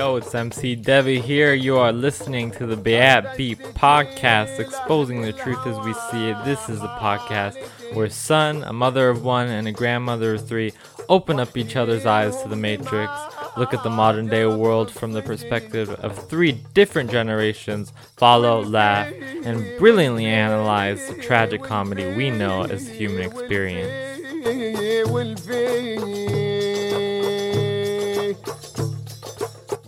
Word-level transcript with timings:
Yo, 0.00 0.16
it's 0.16 0.34
MC 0.34 0.74
Devi 0.74 1.18
here. 1.18 1.54
You 1.54 1.78
are 1.78 1.92
listening 1.92 2.50
to 2.52 2.66
the 2.66 2.76
Bayat 2.76 3.38
Beat 3.38 3.58
podcast, 3.58 4.58
exposing 4.58 5.22
the 5.22 5.32
truth 5.32 5.66
as 5.66 5.78
we 5.78 5.94
see 6.10 6.28
it. 6.28 6.44
This 6.44 6.68
is 6.68 6.82
a 6.82 6.88
podcast 7.00 7.56
where 7.94 8.04
a 8.04 8.10
son, 8.10 8.64
a 8.64 8.72
mother 8.74 9.08
of 9.08 9.24
one, 9.24 9.48
and 9.48 9.66
a 9.66 9.72
grandmother 9.72 10.34
of 10.34 10.46
three 10.46 10.74
open 11.08 11.40
up 11.40 11.56
each 11.56 11.76
other's 11.76 12.04
eyes 12.04 12.42
to 12.42 12.48
the 12.48 12.56
Matrix, 12.56 13.10
look 13.56 13.74
at 13.74 13.82
the 13.82 13.90
modern 13.90 14.26
day 14.26 14.46
world 14.46 14.90
from 14.90 15.12
the 15.12 15.22
perspective 15.22 15.90
of 15.90 16.28
three 16.28 16.52
different 16.74 17.10
generations, 17.10 17.92
follow, 18.16 18.62
laugh, 18.62 19.12
and 19.44 19.78
brilliantly 19.78 20.26
analyze 20.26 21.08
the 21.08 21.14
tragic 21.22 21.62
comedy 21.62 22.14
we 22.14 22.30
know 22.30 22.62
as 22.64 22.86
the 22.86 22.92
human 22.92 23.22
experience. 23.22 24.10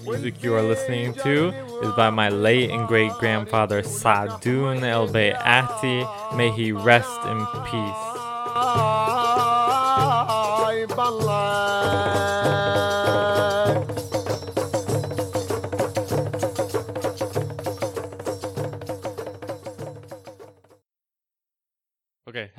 Music 0.05 0.43
you 0.43 0.55
are 0.55 0.63
listening 0.63 1.15
to 1.15 1.49
is 1.83 1.93
by 1.95 2.11
my 2.11 2.29
late 2.29 2.71
and 2.71 2.87
great 2.87 3.13
grandfather 3.15 3.83
Sadoun 3.83 4.83
El 4.83 5.09
Beati. 5.09 6.37
May 6.37 6.51
he 6.51 6.71
rest 6.71 7.19
in 7.25 7.47
peace. 7.65 8.12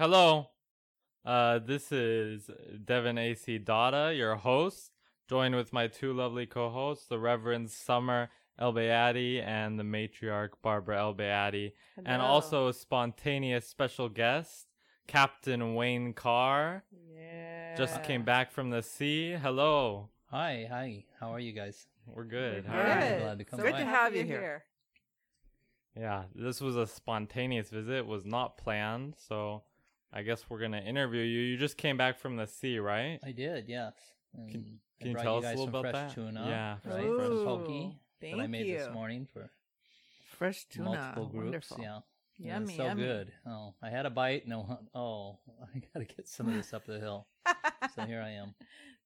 Hello. 0.04 0.50
Uh, 1.26 1.60
this 1.60 1.90
is 1.94 2.50
Devin 2.84 3.18
AC 3.18 3.58
Dada, 3.58 4.14
your 4.14 4.36
host, 4.36 4.92
joined 5.30 5.56
with 5.56 5.72
my 5.72 5.88
two 5.88 6.12
lovely 6.12 6.46
co-hosts, 6.46 7.06
the 7.06 7.18
Reverend 7.18 7.72
Summer 7.72 8.30
El 8.60 8.74
Beati 8.74 9.42
and 9.42 9.80
the 9.80 9.84
matriarch 9.86 10.50
Barbara 10.62 11.00
El 11.00 11.14
Beati, 11.16 11.72
and 12.06 12.22
also 12.22 12.68
a 12.68 12.74
spontaneous 12.74 13.66
special 13.66 14.10
guest, 14.10 14.68
Captain 15.08 15.74
Wayne 15.74 16.12
Carr. 16.12 16.84
Yeah. 17.16 17.78
Just 17.78 18.04
came 18.04 18.24
back 18.24 18.52
from 18.52 18.72
the 18.72 18.84
sea. 18.84 19.38
Hello. 19.42 20.10
Hi, 20.32 20.68
hi. 20.70 21.06
How 21.18 21.34
are 21.34 21.40
you 21.40 21.54
guys? 21.54 21.88
We're 22.08 22.26
good. 22.26 22.66
We're 22.66 22.72
How 22.74 22.80
are 22.82 23.06
you? 23.06 23.10
good. 23.10 23.22
Glad 23.22 23.38
to 23.38 23.46
come 23.46 23.60
So 23.60 23.64
Good 23.64 23.72
by. 23.72 23.80
to 23.80 23.86
have 23.86 24.14
you 24.14 24.26
here. 24.26 24.66
Yeah, 25.96 26.24
this 26.36 26.60
was 26.60 26.76
a 26.76 26.88
spontaneous 26.88 27.70
visit. 27.70 28.00
It 28.00 28.06
was 28.06 28.26
not 28.26 28.58
planned, 28.58 29.16
so 29.18 29.64
I 30.14 30.22
guess 30.22 30.46
we're 30.50 30.60
gonna 30.60 30.80
interview 30.82 31.22
you. 31.22 31.40
You 31.42 31.58
just 31.58 31.76
came 31.78 31.98
back 31.98 32.20
from 32.20 32.36
the 32.38 32.46
sea, 32.48 32.78
right? 32.80 33.20
I 33.26 33.32
did, 33.32 33.68
yes. 33.68 33.94
And 34.36 34.50
Can- 34.50 34.80
can 35.00 35.12
you 35.12 35.16
tell 35.18 35.40
you 35.42 35.46
us 35.46 35.46
a 35.46 35.50
little 35.50 35.66
some 35.66 35.76
about 35.76 35.92
fresh 35.92 35.94
that? 35.94 36.16
tuna. 36.16 36.46
Yeah, 36.48 36.78
right. 36.94 37.04
Ooh, 37.04 37.18
From 37.18 37.46
Poke 37.46 37.68
that 38.22 38.28
I 38.28 38.38
thank 38.38 38.50
made 38.50 38.68
this 38.80 38.90
morning 38.94 39.26
for 39.32 39.50
Fresh 40.38 40.66
tuna. 40.66 40.86
multiple 40.92 41.26
groups. 41.28 41.72
Wonderful. 41.72 41.80
Yeah. 41.82 42.00
Yummy, 42.40 42.66
it's 42.66 42.76
so 42.78 42.86
yummy. 42.86 43.04
good. 43.04 43.32
Oh, 43.46 43.74
I 43.82 43.90
had 43.90 44.06
a 44.06 44.10
bite. 44.10 44.48
No, 44.48 44.80
oh, 44.96 45.40
I 45.76 45.82
gotta 45.94 46.06
get 46.06 46.28
some 46.28 46.48
of 46.48 46.54
this 46.56 46.74
up 46.74 46.86
the 46.86 47.00
hill. 47.00 47.28
So 47.96 48.02
here 48.08 48.22
I 48.22 48.30
am. 48.32 48.56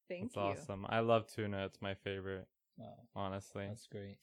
Thank 0.07 0.33
That's 0.33 0.35
you. 0.35 0.41
awesome. 0.41 0.85
I 0.87 0.99
love 0.99 1.27
tuna. 1.27 1.65
It's 1.65 1.81
my 1.81 1.93
favorite, 1.95 2.47
Wow, 2.77 2.93
honestly. 3.15 3.65
that's 3.67 3.87
great. 3.87 4.17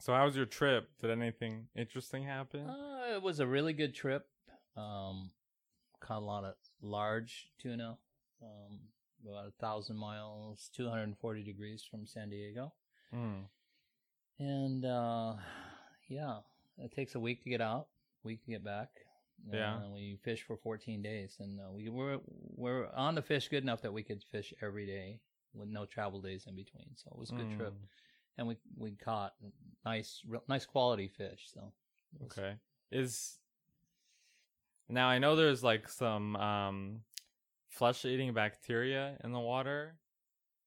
So 0.00 0.12
how 0.12 0.24
was 0.24 0.36
your 0.36 0.46
trip? 0.46 0.88
Did 1.00 1.10
anything 1.10 1.68
interesting 1.76 2.24
happen? 2.24 2.68
Uh, 2.68 3.14
it 3.14 3.22
was 3.22 3.38
a 3.40 3.46
really 3.46 3.72
good 3.72 3.94
trip. 3.94 4.26
Um, 4.76 5.30
caught 6.08 6.22
a 6.22 6.24
lot 6.24 6.44
of 6.44 6.54
large 6.82 7.50
tuna. 7.60 7.98
Um, 8.42 8.78
about 9.28 9.48
a 9.48 9.50
thousand 9.60 9.96
miles, 9.96 10.70
240 10.76 11.42
degrees 11.42 11.84
from 11.88 12.06
San 12.06 12.30
Diego. 12.30 12.72
Mm. 13.12 13.42
And 14.38 14.84
uh, 14.84 15.34
yeah, 16.08 16.38
it 16.78 16.92
takes 16.94 17.14
a 17.16 17.20
week 17.20 17.42
to 17.42 17.50
get 17.50 17.60
out, 17.60 17.88
week 18.22 18.44
to 18.44 18.50
get 18.52 18.64
back. 18.64 18.88
Yeah. 19.52 19.76
Uh, 19.76 19.90
we 19.92 20.18
fish 20.24 20.42
for 20.46 20.56
14 20.56 21.02
days, 21.02 21.36
and 21.40 21.58
uh, 21.60 21.70
we 21.72 21.88
were 21.88 22.18
we're 22.56 22.88
on 22.94 23.14
the 23.16 23.22
fish 23.22 23.48
good 23.48 23.62
enough 23.64 23.82
that 23.82 23.92
we 23.92 24.02
could 24.04 24.22
fish 24.30 24.54
every 24.62 24.86
day 24.86 25.20
with 25.52 25.68
no 25.68 25.84
travel 25.84 26.20
days 26.20 26.44
in 26.48 26.54
between. 26.56 26.86
So 26.96 27.10
it 27.12 27.18
was 27.18 27.30
a 27.30 27.34
good 27.34 27.56
trip, 27.56 27.72
Mm. 27.72 27.86
and 28.38 28.46
we 28.48 28.56
we 28.76 28.92
caught 28.92 29.34
nice 29.84 30.22
real, 30.28 30.42
nice 30.48 30.64
quality 30.66 31.08
fish. 31.08 31.50
So 31.52 31.72
was- 32.20 32.30
Okay. 32.38 32.54
Is 32.92 33.38
now 34.88 35.08
I 35.08 35.18
know 35.18 35.36
there's 35.36 35.62
like 35.64 35.88
some 35.88 36.36
um 36.36 37.00
flesh 37.68 38.04
eating 38.04 38.32
bacteria 38.34 39.16
in 39.24 39.32
the 39.32 39.40
water. 39.40 39.98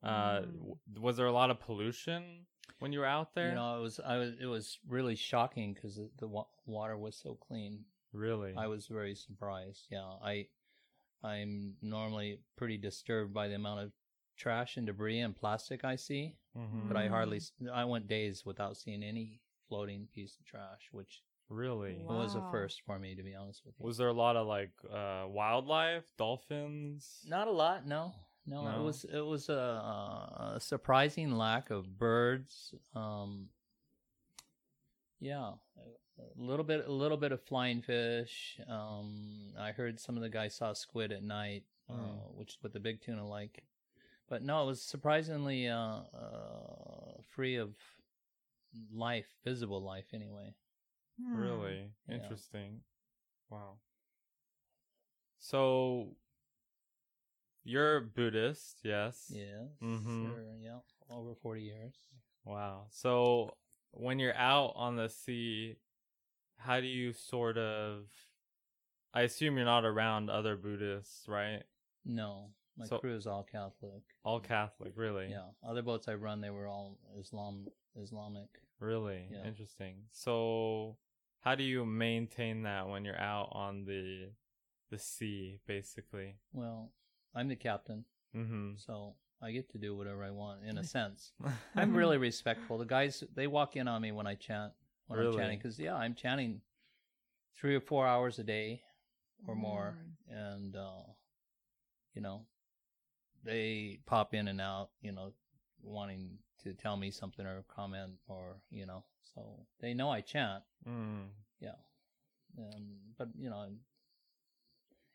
Uh 0.04 0.42
Mm. 0.42 0.58
w- 0.58 0.78
was 1.00 1.18
there 1.18 1.28
a 1.28 1.32
lot 1.32 1.52
of 1.52 1.60
pollution 1.60 2.46
when 2.80 2.92
you 2.94 3.00
were 3.00 3.06
out 3.06 3.34
there? 3.36 3.50
You 3.50 3.56
know, 3.56 3.78
it 3.78 3.82
was 3.82 4.00
I 4.00 4.18
was 4.18 4.34
it 4.42 4.46
was 4.48 4.80
really 4.88 5.16
shocking 5.16 5.74
because 5.74 5.96
the, 5.96 6.10
the 6.18 6.28
wa- 6.28 6.48
water 6.66 6.98
was 6.98 7.16
so 7.16 7.36
clean. 7.36 7.86
really? 8.14 8.54
I 8.58 8.68
was 8.68 8.88
very 8.88 9.16
surprised. 9.16 9.88
Yeah, 9.90 10.10
I 10.24 10.48
I'm 11.24 11.76
normally 11.82 12.40
pretty 12.56 12.78
disturbed 12.78 13.34
by 13.34 13.48
the 13.48 13.56
amount 13.56 13.82
of 13.82 13.92
trash 14.38 14.78
and 14.78 14.88
debris 14.88 15.20
and 15.20 15.36
plastic 15.36 15.86
I 15.86 15.96
see, 15.96 16.36
Mhm. 16.58 16.88
but 16.88 16.98
I 16.98 17.08
hardly 17.08 17.40
I 17.72 17.86
went 17.86 18.08
days 18.08 18.44
without 18.46 18.76
seeing 18.78 19.04
any 19.04 19.40
floating 19.68 20.08
piece 20.08 20.36
of 20.40 20.46
trash, 20.46 20.90
which 20.92 21.22
really? 21.52 21.92
It 21.92 22.08
was 22.08 22.36
a 22.36 22.44
first 22.52 22.82
for 22.86 22.98
me 22.98 23.14
to 23.16 23.24
be 23.24 23.36
honest 23.36 23.62
with 23.66 23.76
you. 23.80 23.86
Was 23.86 23.98
there 23.98 24.08
a 24.08 24.14
lot 24.14 24.36
of 24.36 24.48
like 24.48 24.72
uh 24.92 25.26
wildlife, 25.28 26.06
dolphins? 26.18 27.20
Not 27.28 27.48
a 27.48 27.52
lot, 27.52 27.86
no. 27.86 28.14
No, 28.48 28.64
No? 28.64 28.80
it 28.82 28.84
was 28.84 29.04
it 29.06 29.20
was 29.26 29.50
a, 29.50 30.56
a 30.56 30.60
surprising 30.60 31.32
lack 31.38 31.70
of 31.70 31.98
birds. 32.00 32.74
Um, 32.96 33.50
yeah, 35.20 35.52
a 36.18 36.42
little 36.42 36.66
bit 36.66 36.88
a 36.88 36.92
little 36.92 37.18
bit 37.18 37.32
of 37.32 37.42
flying 37.44 37.82
fish. 37.82 38.60
Um, 38.68 39.54
I 39.60 39.72
heard 39.72 40.00
some 40.00 40.16
of 40.18 40.24
the 40.24 40.30
guys 40.30 40.56
saw 40.56 40.74
squid 40.74 41.12
at 41.12 41.24
night, 41.24 41.64
uh, 41.90 41.94
Mm. 41.94 42.36
which 42.36 42.52
is 42.54 42.58
what 42.62 42.74
the 42.74 42.80
big 42.80 43.02
tuna 43.02 43.28
like. 43.28 43.64
But 44.28 44.42
no, 44.44 44.64
it 44.64 44.66
was 44.66 44.82
surprisingly 44.82 45.68
uh, 45.68 45.78
uh, 45.78 47.22
free 47.36 47.58
of 47.58 47.76
life, 48.94 49.28
visible 49.44 49.84
life 49.84 50.06
anyway. 50.14 50.56
Hmm. 51.22 51.36
Really 51.38 51.92
Yeah. 52.08 52.16
interesting. 52.16 52.82
Wow. 53.50 53.78
So 55.38 56.16
you're 57.64 58.02
Buddhist, 58.02 58.80
yes? 58.84 59.32
Yes, 59.34 59.70
Mhm. 59.82 60.28
sure, 60.28 60.56
yeah, 60.58 60.80
over 61.10 61.36
forty 61.36 61.64
years. 61.64 61.96
Wow. 62.44 62.88
So 62.90 63.58
when 63.92 64.20
you're 64.20 64.36
out 64.36 64.74
on 64.76 64.96
the 64.96 65.10
sea, 65.10 65.78
how 66.58 66.80
do 66.80 66.88
you 66.88 67.14
sort 67.14 67.58
of 67.58 68.10
I 69.14 69.24
assume 69.24 69.58
you're 69.58 69.66
not 69.66 69.84
around 69.84 70.30
other 70.30 70.56
Buddhists, 70.56 71.28
right? 71.28 71.64
No, 72.06 72.54
my 72.78 72.86
So- 72.86 72.98
crew 73.00 73.14
is 73.14 73.28
all 73.28 73.44
Catholic. 73.44 74.04
All 74.24 74.40
Catholic, 74.40 74.96
really? 74.96 75.28
Yeah, 75.30 75.52
other 75.62 75.82
boats 75.82 76.08
I 76.08 76.16
run, 76.16 76.40
they 76.40 76.50
were 76.50 76.66
all 76.68 76.98
Islam 77.18 77.68
Islamic. 77.96 78.64
Really 78.80 79.28
Yeah. 79.30 79.44
interesting. 79.44 80.08
So 80.12 80.98
how 81.42 81.56
do 81.56 81.64
you 81.64 81.86
maintain 81.86 82.64
that 82.64 82.88
when 82.88 83.04
you're 83.06 83.20
out 83.20 83.50
on 83.52 83.86
the 83.86 84.30
the 84.90 84.98
sea 84.98 85.60
basically? 85.68 86.36
Well, 86.54 86.92
I'm 87.36 87.48
the 87.48 87.56
captain, 87.56 88.06
Mhm. 88.36 88.80
so 88.80 89.16
I 89.42 89.52
get 89.52 89.70
to 89.72 89.78
do 89.78 89.96
whatever 89.96 90.24
I 90.24 90.32
want 90.32 90.64
in 90.64 90.78
a 90.78 90.84
sense. 90.98 91.34
I'm 91.76 91.94
really 91.96 92.18
respectful. 92.18 92.78
The 92.78 92.86
guys 92.86 93.24
they 93.36 93.48
walk 93.48 93.76
in 93.76 93.88
on 93.88 94.02
me 94.02 94.12
when 94.12 94.28
I 94.28 94.36
chant 94.36 94.74
when 95.08 95.20
I'm 95.20 95.34
chanting 95.38 95.58
because 95.58 95.80
yeah, 95.80 95.96
I'm 95.96 96.14
chanting 96.16 96.62
three 97.56 97.76
or 97.76 97.82
four 97.82 98.06
hours 98.08 98.40
a 98.40 98.44
day 98.44 98.82
or 99.48 99.56
more, 99.56 99.98
Mm. 100.30 100.36
and 100.38 100.76
uh, 100.76 101.04
you 102.14 102.22
know 102.22 102.46
they 103.44 104.00
pop 104.06 104.34
in 104.34 104.48
and 104.48 104.62
out, 104.62 104.92
you 105.02 105.12
know, 105.12 105.34
wanting 105.82 106.38
to 106.64 106.74
tell 106.74 106.96
me 106.96 107.10
something 107.12 107.46
or 107.46 107.64
comment 107.64 108.20
or 108.28 108.62
you 108.70 108.86
know, 108.86 109.04
so 109.34 109.66
they 109.80 109.94
know 109.94 110.10
I 110.10 110.22
chant. 110.22 110.64
Mm. 110.88 111.28
Yeah. 111.60 111.76
Um, 112.58 112.98
but 113.18 113.30
you 113.38 113.50
know, 113.50 113.70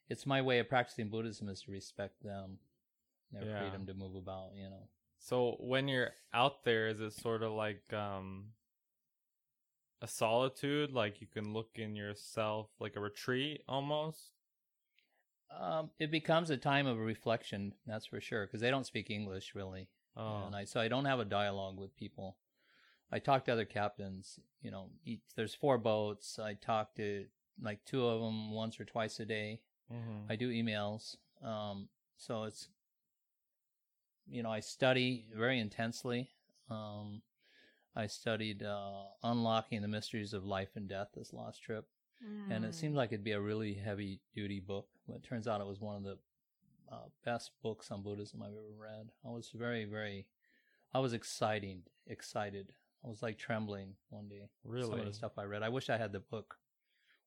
it's 0.09 0.27
my 0.27 0.41
way 0.43 0.59
of 0.59 0.69
practicing 0.69 1.09
Buddhism 1.09 1.49
is 1.49 1.63
to 1.63 1.73
respect 1.73 2.23
them, 2.23 2.59
their 3.33 3.45
Yeah. 3.45 3.61
freedom 3.61 3.87
to 3.87 3.95
move 3.95 4.15
about. 4.17 4.55
You 4.55 4.71
know. 4.71 4.89
So 5.19 5.57
when 5.61 5.89
you're 5.89 6.13
out 6.33 6.65
there, 6.65 6.89
is 6.89 7.01
it 7.01 7.13
sort 7.13 7.43
of 7.43 7.53
like 7.53 7.93
um 7.93 8.53
a 10.03 10.07
solitude? 10.07 10.93
Like 10.93 11.21
you 11.21 11.27
can 11.27 11.53
look 11.53 11.71
in 11.79 11.97
yourself, 11.97 12.69
like 12.79 12.97
a 12.97 13.01
retreat 13.01 13.63
almost? 13.69 14.33
Um, 15.51 15.91
it 15.99 16.11
becomes 16.11 16.51
a 16.51 16.57
time 16.57 16.87
of 16.87 16.99
reflection, 16.99 17.73
that's 17.87 18.07
for 18.07 18.21
sure, 18.21 18.47
because 18.47 18.61
they 18.61 18.71
don't 18.71 18.85
speak 18.85 19.11
English 19.11 19.55
really, 19.55 19.89
Oh, 20.17 20.45
and 20.47 20.57
I 20.57 20.65
so 20.65 20.81
I 20.81 20.89
don't 20.89 21.05
have 21.05 21.21
a 21.21 21.25
dialogue 21.25 21.79
with 21.79 21.97
people. 21.97 22.37
I 23.13 23.19
talk 23.19 23.45
to 23.45 23.53
other 23.53 23.65
captains. 23.65 24.41
You 24.63 24.71
know, 24.71 24.91
each, 25.05 25.21
there's 25.37 25.55
four 25.55 25.79
boats. 25.79 26.39
I 26.39 26.55
talk 26.55 26.95
to 26.97 27.27
like 27.61 27.85
two 27.85 28.05
of 28.07 28.21
them 28.21 28.51
once 28.53 28.79
or 28.81 28.85
twice 28.85 29.21
a 29.21 29.25
day. 29.25 29.61
Mhm. 29.93 30.27
I 30.29 30.37
do 30.37 30.51
emails. 30.51 31.17
Um, 31.43 31.89
so 32.17 32.45
it's, 32.45 32.69
you 34.29 34.43
know, 34.43 34.51
I 34.51 34.61
study 34.61 35.27
very 35.35 35.59
intensely. 35.61 36.31
Um, 36.69 37.23
I 37.95 38.09
studied 38.09 38.63
uh, 38.63 39.05
Unlocking 39.23 39.83
the 39.83 39.89
Mysteries 39.89 40.33
of 40.35 40.45
Life 40.45 40.71
and 40.75 40.89
Death 40.89 41.09
this 41.15 41.33
last 41.33 41.63
trip. 41.63 41.87
And 42.51 42.65
it 42.65 42.71
Mm. 42.71 42.75
seemed 42.75 42.95
like 42.97 43.13
it'd 43.13 43.25
be 43.25 43.33
a 43.33 43.41
really 43.41 43.75
heavy 43.75 44.21
duty 44.35 44.59
book, 44.59 44.89
but 45.07 45.17
it 45.17 45.23
turns 45.23 45.47
out 45.47 45.61
it 45.61 45.67
was 45.67 45.81
one 45.81 45.97
of 45.97 46.03
the 46.03 46.19
uh, 46.91 47.09
best 47.25 47.51
books 47.63 47.91
on 47.91 48.03
Buddhism 48.03 48.43
I've 48.43 48.53
ever 48.53 48.73
read. 48.77 49.11
I 49.25 49.29
was 49.31 49.51
very, 49.51 49.85
very, 49.85 50.27
I 50.95 50.99
was 51.01 51.13
exciting, 51.13 51.83
excited. 52.07 52.73
I 53.05 53.09
was 53.09 53.23
like 53.23 53.39
trembling 53.39 53.95
one 54.11 54.29
day. 54.29 54.49
Really? 54.65 54.83
Some 54.83 54.93
of 54.93 54.99
Really? 54.99 55.11
the 55.11 55.15
stuff 55.15 55.39
I 55.39 55.45
read. 55.45 55.63
I 55.63 55.69
wish 55.69 55.91
I 55.91 55.97
had 55.97 56.13
the 56.13 56.21
book 56.21 56.57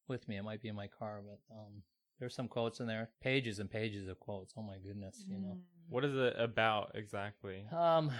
with 0.07 0.27
me. 0.27 0.37
It 0.37 0.43
might 0.43 0.61
be 0.61 0.69
in 0.69 0.75
my 0.75 0.87
car, 0.87 1.21
but 1.25 1.39
um, 1.55 1.83
there's 2.19 2.35
some 2.35 2.47
quotes 2.47 2.79
in 2.79 2.87
there, 2.87 3.09
pages 3.21 3.59
and 3.59 3.71
pages 3.71 4.07
of 4.07 4.19
quotes. 4.19 4.53
Oh 4.57 4.61
my 4.61 4.77
goodness, 4.77 5.23
you 5.27 5.37
know. 5.37 5.53
Mm. 5.53 5.61
What 5.89 6.05
is 6.05 6.15
it 6.15 6.35
about 6.37 6.91
exactly? 6.95 7.65
Um, 7.71 8.11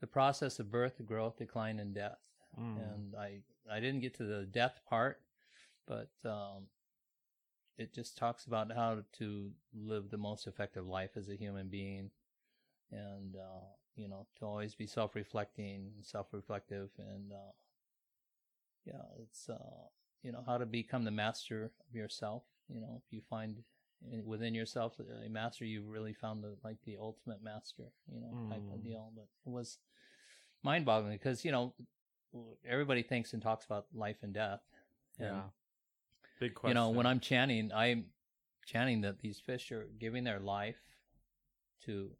the 0.00 0.06
process 0.06 0.58
of 0.58 0.70
birth, 0.70 0.94
growth, 1.06 1.38
decline, 1.38 1.78
and 1.78 1.94
death. 1.94 2.18
Mm. 2.60 2.76
And 2.76 3.14
I, 3.16 3.38
I 3.70 3.80
didn't 3.80 4.00
get 4.00 4.14
to 4.18 4.24
the 4.24 4.44
death 4.44 4.80
part, 4.88 5.20
but 5.86 6.10
um, 6.24 6.66
it 7.78 7.94
just 7.94 8.18
talks 8.18 8.44
about 8.44 8.70
how 8.72 8.98
to 9.18 9.50
live 9.74 10.10
the 10.10 10.18
most 10.18 10.46
effective 10.46 10.86
life 10.86 11.10
as 11.16 11.28
a 11.28 11.36
human 11.36 11.68
being, 11.68 12.10
and 12.92 13.36
uh, 13.36 13.64
you 13.96 14.08
know, 14.08 14.26
to 14.38 14.44
always 14.46 14.74
be 14.74 14.86
self-reflecting, 14.86 15.90
self-reflective, 16.02 16.90
and 16.98 17.32
uh, 17.32 17.52
yeah, 18.84 19.02
it's 19.22 19.48
uh, 19.48 19.88
you 20.22 20.32
know 20.32 20.42
how 20.46 20.58
to 20.58 20.66
become 20.66 21.04
the 21.04 21.10
master 21.10 21.64
of 21.64 21.94
yourself. 21.94 22.44
You 22.68 22.80
know, 22.80 23.00
if 23.04 23.12
you 23.12 23.20
find 23.28 23.56
within 24.24 24.54
yourself 24.54 24.94
a 25.24 25.28
master, 25.28 25.64
you've 25.64 25.88
really 25.88 26.12
found 26.12 26.42
the 26.42 26.56
like 26.64 26.78
the 26.84 26.96
ultimate 26.98 27.42
master. 27.42 27.84
You 28.12 28.20
know, 28.20 28.36
type 28.50 28.62
of 28.72 28.80
Mm. 28.80 28.84
deal. 28.84 29.12
But 29.14 29.28
it 29.46 29.50
was 29.50 29.78
mind-boggling 30.62 31.12
because 31.12 31.44
you 31.44 31.52
know 31.52 31.74
everybody 32.66 33.02
thinks 33.02 33.32
and 33.32 33.42
talks 33.42 33.64
about 33.64 33.86
life 33.94 34.16
and 34.22 34.32
death. 34.32 34.60
And, 35.18 35.28
Yeah. 35.28 35.42
Big 36.40 36.54
question. 36.54 36.70
you 36.70 36.74
know, 36.74 36.90
when 36.90 37.06
I'm 37.06 37.20
chanting, 37.20 37.70
I'm 37.72 38.06
chanting 38.64 39.02
that 39.02 39.18
these 39.20 39.38
fish 39.38 39.70
are 39.70 39.88
giving 39.98 40.24
their 40.24 40.40
life 40.40 40.80
to 41.84 42.10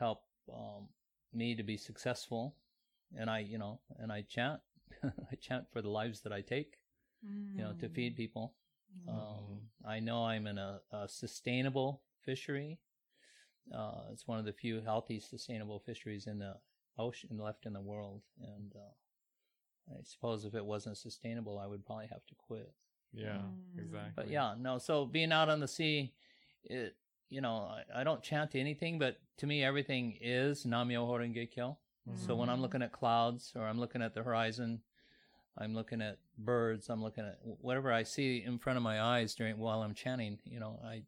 help 0.00 0.22
um, 0.52 0.88
me 1.32 1.54
to 1.54 1.62
be 1.62 1.76
successful, 1.76 2.56
and 3.16 3.30
I, 3.30 3.40
you 3.40 3.58
know, 3.58 3.80
and 3.98 4.10
I 4.10 4.22
chant, 4.22 4.60
I 5.04 5.34
chant 5.40 5.66
for 5.72 5.82
the 5.82 5.90
lives 5.90 6.22
that 6.22 6.32
I 6.32 6.40
take, 6.40 6.78
you 7.22 7.62
know, 7.62 7.74
to 7.80 7.88
Mm. 7.88 7.94
feed 7.94 8.16
people. 8.16 8.54
Mm. 9.08 9.14
Um, 9.14 9.60
I 9.86 10.00
know 10.00 10.24
I'm 10.24 10.46
in 10.46 10.58
a, 10.58 10.80
a 10.90 11.06
sustainable 11.08 12.02
fishery. 12.24 12.78
Uh, 13.72 14.02
it's 14.12 14.26
one 14.26 14.38
of 14.38 14.44
the 14.44 14.52
few 14.52 14.80
healthy, 14.80 15.20
sustainable 15.20 15.80
fisheries 15.86 16.26
in 16.26 16.38
the 16.38 16.54
ocean 16.98 17.38
left 17.38 17.66
in 17.66 17.72
the 17.72 17.80
world, 17.80 18.22
and 18.42 18.72
uh, 18.74 19.94
I 19.96 20.02
suppose 20.02 20.44
if 20.44 20.54
it 20.54 20.64
wasn't 20.64 20.96
sustainable, 20.98 21.58
I 21.58 21.66
would 21.66 21.84
probably 21.86 22.06
have 22.08 22.26
to 22.26 22.34
quit. 22.34 22.72
yeah, 23.12 23.42
Mm. 23.42 23.78
exactly. 23.78 24.12
But 24.16 24.30
yeah, 24.30 24.54
no. 24.58 24.78
So 24.78 25.06
being 25.06 25.32
out 25.32 25.48
on 25.48 25.60
the 25.60 25.68
sea, 25.68 26.12
it 26.64 26.96
you 27.30 27.40
know 27.40 27.56
I, 27.70 28.00
I 28.00 28.04
don't 28.04 28.22
chant 28.22 28.54
anything, 28.54 28.98
but 28.98 29.18
to 29.38 29.46
me 29.46 29.64
everything 29.64 30.18
is 30.20 30.66
Nam-myoho-renge-kyo. 30.66 31.78
So 32.14 32.34
when 32.36 32.48
I'm 32.50 32.58
Mhm. 32.58 32.62
looking 32.62 32.82
at 32.82 32.92
clouds 32.92 33.52
or 33.54 33.66
I'm 33.66 33.78
looking 33.78 34.02
at 34.02 34.14
the 34.14 34.22
horizon, 34.22 34.82
I'm 35.56 35.74
looking 35.74 36.02
at 36.02 36.18
birds, 36.38 36.88
I'm 36.90 37.02
looking 37.02 37.24
at 37.24 37.38
whatever 37.42 37.92
I 37.92 38.02
see 38.02 38.42
in 38.44 38.58
front 38.58 38.76
of 38.76 38.82
my 38.82 39.00
eyes 39.00 39.34
during 39.34 39.58
while 39.58 39.82
I'm 39.82 39.94
chanting. 39.94 40.40
You 40.44 40.60
know, 40.60 40.80
I 40.84 41.02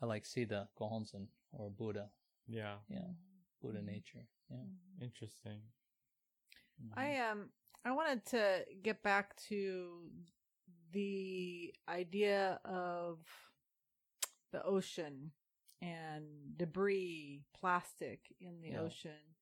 I 0.00 0.06
like 0.06 0.24
see 0.26 0.44
the 0.44 0.68
Gohonzon 0.78 1.26
or 1.52 1.70
Buddha, 1.70 2.10
yeah, 2.48 2.76
yeah, 2.88 3.08
Buddha 3.60 3.80
Mhm. 3.80 3.86
nature. 3.86 4.26
Yeah. 4.50 4.64
interesting. 5.00 5.60
I 6.96 7.18
um 7.18 7.50
I 7.84 7.92
wanted 7.92 8.24
to 8.26 8.64
get 8.82 9.02
back 9.02 9.36
to 9.48 10.10
the 10.92 11.74
idea 11.88 12.60
of 12.64 13.18
the 14.52 14.62
ocean 14.64 15.32
and 15.82 16.56
debris, 16.56 17.42
plastic 17.54 18.34
in 18.40 18.60
the 18.62 18.70
Yeah. 18.70 18.80
ocean. 18.82 19.34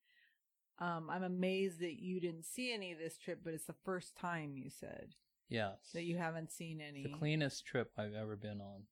Um, 0.79 1.09
I'm 1.09 1.23
amazed 1.23 1.79
that 1.81 2.03
you 2.03 2.21
didn't 2.21 2.45
see 2.45 2.73
any 2.73 2.91
of 2.93 2.99
this 2.99 3.17
trip, 3.17 3.41
but 3.45 3.55
it's 3.55 3.67
the 3.67 3.73
first 3.85 4.17
time 4.17 4.57
you 4.57 4.69
said 4.71 5.15
yes, 5.49 5.93
that 5.93 6.03
you 6.05 6.17
haven't 6.17 6.51
seen 6.51 6.81
any. 6.81 7.05
the 7.05 7.11
cleanest 7.19 7.65
trip 7.65 7.93
I've 7.97 8.15
ever 8.15 8.35
been 8.37 8.61
on. 8.61 8.87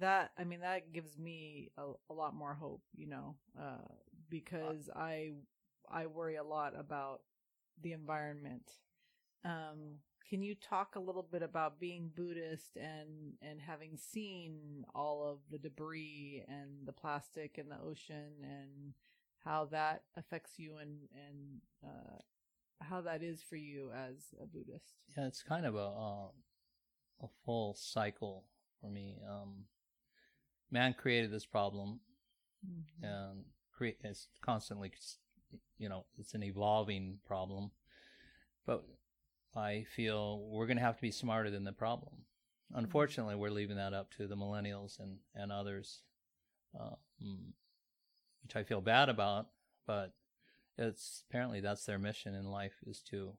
that 0.00 0.32
I 0.36 0.44
mean 0.44 0.60
that 0.60 0.92
gives 0.92 1.16
me 1.18 1.70
a, 1.78 1.92
a 2.10 2.12
lot 2.14 2.34
more 2.34 2.52
hope, 2.54 2.82
you 2.94 3.06
know, 3.06 3.36
uh, 3.58 3.88
because 4.28 4.90
I 4.94 5.32
I 5.90 6.06
worry 6.06 6.36
a 6.36 6.44
lot 6.44 6.78
about 6.78 7.22
the 7.80 7.92
environment. 7.92 8.70
Um, 9.44 10.00
can 10.28 10.42
you 10.42 10.54
talk 10.54 10.94
a 10.96 11.00
little 11.00 11.22
bit 11.30 11.42
about 11.42 11.80
being 11.80 12.10
Buddhist 12.14 12.76
and 12.76 13.34
and 13.42 13.60
having 13.60 13.96
seen 13.96 14.84
all 14.94 15.26
of 15.26 15.38
the 15.50 15.58
debris 15.58 16.44
and 16.48 16.86
the 16.86 16.92
plastic 16.92 17.58
in 17.58 17.68
the 17.68 17.78
ocean 17.80 18.32
and 18.42 18.92
how 19.44 19.66
that 19.66 20.02
affects 20.16 20.58
you 20.58 20.76
and 20.76 21.08
and 21.14 21.60
uh, 21.84 22.18
how 22.80 23.00
that 23.00 23.22
is 23.22 23.42
for 23.42 23.56
you 23.56 23.90
as 23.92 24.34
a 24.42 24.46
Buddhist? 24.46 24.94
Yeah, 25.16 25.26
it's 25.26 25.42
kind 25.42 25.66
of 25.66 25.74
a 25.74 25.78
uh, 25.78 26.28
a 27.22 27.28
full 27.44 27.74
cycle 27.74 28.44
for 28.80 28.90
me. 28.90 29.18
Um, 29.28 29.64
man 30.70 30.94
created 30.94 31.30
this 31.32 31.46
problem, 31.46 32.00
Mhm. 32.66 33.02
and 33.02 33.44
create 33.72 33.98
it's 34.04 34.28
constantly, 34.42 34.92
you 35.78 35.88
know, 35.88 36.04
it's 36.18 36.34
an 36.34 36.42
evolving 36.42 37.20
problem. 37.24 37.70
But 38.66 38.84
I 39.58 39.84
feel 39.94 40.40
we're 40.48 40.66
going 40.66 40.76
to 40.78 40.82
have 40.82 40.96
to 40.96 41.02
be 41.02 41.10
smarter 41.10 41.50
than 41.50 41.64
the 41.64 41.72
problem. 41.72 42.14
Unfortunately, 42.72 43.34
we're 43.34 43.50
leaving 43.50 43.76
that 43.76 43.94
up 43.94 44.12
to 44.14 44.26
the 44.26 44.36
millennials 44.36 45.00
and 45.00 45.18
and 45.34 45.50
others, 45.50 46.02
uh, 46.78 46.96
mm, 47.22 47.52
which 48.42 48.56
I 48.56 48.62
feel 48.62 48.80
bad 48.80 49.08
about. 49.08 49.48
But 49.86 50.12
it's 50.76 51.24
apparently 51.28 51.60
that's 51.60 51.84
their 51.84 51.98
mission 51.98 52.34
in 52.34 52.50
life 52.50 52.74
is 52.86 53.00
to 53.10 53.32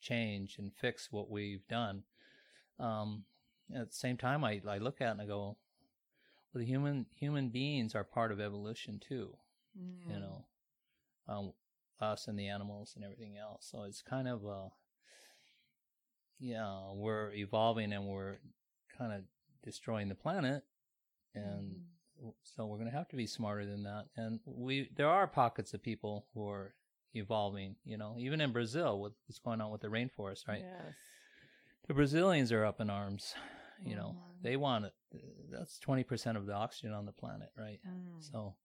change 0.00 0.56
and 0.58 0.72
fix 0.72 1.10
what 1.10 1.30
we've 1.30 1.66
done. 1.68 2.04
Um, 2.78 3.24
at 3.74 3.90
the 3.90 3.96
same 3.96 4.16
time, 4.16 4.44
I, 4.44 4.60
I 4.68 4.78
look 4.78 5.00
at 5.00 5.08
it 5.08 5.10
and 5.12 5.22
I 5.22 5.26
go, 5.26 5.56
well, 6.52 6.60
the 6.60 6.64
human 6.64 7.06
human 7.14 7.48
beings 7.48 7.94
are 7.94 8.04
part 8.04 8.32
of 8.32 8.40
evolution 8.40 9.00
too. 9.00 9.36
You 10.08 10.16
Mm. 10.16 10.20
know, 10.20 10.44
um, 11.28 11.52
us 12.00 12.26
and 12.28 12.38
the 12.38 12.48
animals 12.48 12.92
and 12.96 13.04
everything 13.04 13.36
else. 13.38 13.66
So 13.70 13.84
it's 13.84 14.02
kind 14.02 14.26
of 14.28 14.44
uh, 14.46 14.68
yeah, 16.40 16.90
we're 16.92 17.32
evolving 17.34 17.92
and 17.92 18.06
we're 18.06 18.38
kind 18.96 19.12
of 19.12 19.22
destroying 19.62 20.08
the 20.08 20.14
planet, 20.14 20.64
and 21.34 21.76
Mhm. 22.22 22.34
so 22.42 22.66
we're 22.66 22.78
going 22.78 22.90
to 22.90 22.96
have 22.96 23.08
to 23.08 23.16
be 23.16 23.26
smarter 23.26 23.64
than 23.66 23.82
that. 23.84 24.08
And 24.16 24.40
we 24.46 24.88
there 24.96 25.08
are 25.08 25.26
pockets 25.28 25.74
of 25.74 25.82
people 25.82 26.26
who 26.34 26.48
are 26.48 26.74
evolving. 27.14 27.76
You 27.84 27.96
know, 27.98 28.16
even 28.18 28.40
in 28.40 28.52
Brazil 28.52 29.00
with 29.00 29.12
what's 29.26 29.38
going 29.38 29.60
on 29.60 29.70
with 29.70 29.80
the 29.82 29.88
rainforest, 29.88 30.48
right? 30.48 30.62
Yes. 30.62 30.94
The 31.86 31.94
Brazilians 31.94 32.52
are 32.52 32.64
up 32.64 32.80
in 32.80 32.88
arms. 32.90 33.34
You 33.84 33.96
know, 33.96 34.10
Mhm. 34.16 34.42
they 34.42 34.56
want 34.56 34.84
it. 34.84 34.94
That's 35.50 35.78
twenty 35.78 36.04
percent 36.04 36.36
of 36.36 36.46
the 36.46 36.52
oxygen 36.54 36.92
on 36.92 37.06
the 37.06 37.12
planet, 37.12 37.50
right? 37.56 37.80
Mm. 37.86 38.22
So, 38.22 38.56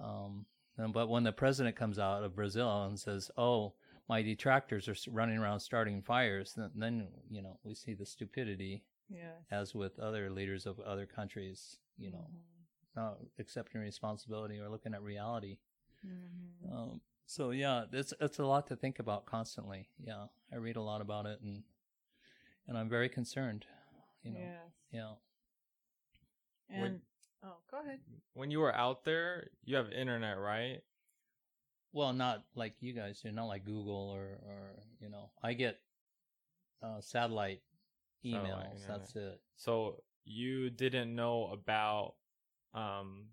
um, 0.00 0.46
and- 0.76 0.92
but 0.92 1.08
when 1.08 1.22
the 1.22 1.32
president 1.32 1.76
comes 1.76 1.98
out 1.98 2.24
of 2.24 2.34
Brazil 2.34 2.84
and 2.84 2.98
says, 2.98 3.30
"Oh, 3.36 3.74
my 4.08 4.22
detractors 4.22 4.88
are 4.88 4.96
running 5.10 5.38
around 5.38 5.60
starting 5.60 6.02
fires," 6.02 6.54
then, 6.54 6.70
then 6.74 7.08
you 7.30 7.42
know 7.42 7.58
we 7.62 7.74
see 7.74 7.94
the 7.94 8.06
stupidity, 8.06 8.84
Yes. 9.08 9.44
as 9.50 9.74
with 9.74 9.98
other 9.98 10.30
leaders 10.30 10.66
of 10.66 10.80
other 10.80 11.06
countries. 11.06 11.78
You 11.96 12.10
know, 12.12 12.30
Mhm. 12.30 12.66
not 12.96 13.18
accepting 13.38 13.80
responsibility 13.80 14.58
or 14.58 14.68
looking 14.68 14.94
at 14.94 15.02
reality. 15.02 15.58
Mhm. 16.04 16.72
Um, 16.72 17.00
so 17.26 17.50
yeah, 17.50 17.86
it's 17.92 18.14
it's 18.20 18.38
a 18.38 18.46
lot 18.46 18.66
to 18.68 18.76
think 18.76 18.98
about 18.98 19.26
constantly. 19.26 19.88
Yeah, 19.98 20.28
I 20.52 20.56
read 20.56 20.76
a 20.76 20.82
lot 20.82 21.00
about 21.00 21.26
it, 21.26 21.40
and 21.40 21.64
and 22.66 22.76
I'm 22.78 22.88
very 22.88 23.08
concerned. 23.08 23.66
You 24.22 24.30
know, 24.32 24.40
Yes. 24.40 24.72
yeah. 24.90 25.14
And 26.70 27.00
oh, 27.42 27.56
go 27.70 27.78
ahead. 27.80 28.00
When 28.34 28.50
you 28.50 28.60
were 28.60 28.74
out 28.74 29.04
there, 29.04 29.48
you 29.64 29.76
have 29.76 29.90
internet, 29.92 30.38
right? 30.38 30.82
Well, 31.92 32.12
not 32.12 32.44
like 32.54 32.74
you 32.80 32.92
guys 32.92 33.20
do, 33.20 33.32
not 33.32 33.46
like 33.46 33.64
Google 33.64 34.10
or 34.14 34.38
or 34.46 34.82
you 35.00 35.08
know, 35.08 35.30
I 35.42 35.54
get 35.54 35.78
uh, 36.82 37.00
satellite 37.00 37.62
emails. 38.24 38.32
Satellite 38.42 38.66
internet. 38.74 39.00
that's 39.00 39.16
it. 39.16 39.40
So 39.56 40.02
you 40.24 40.70
didn't 40.70 41.14
know 41.14 41.46
about 41.52 42.14
um 42.74 43.26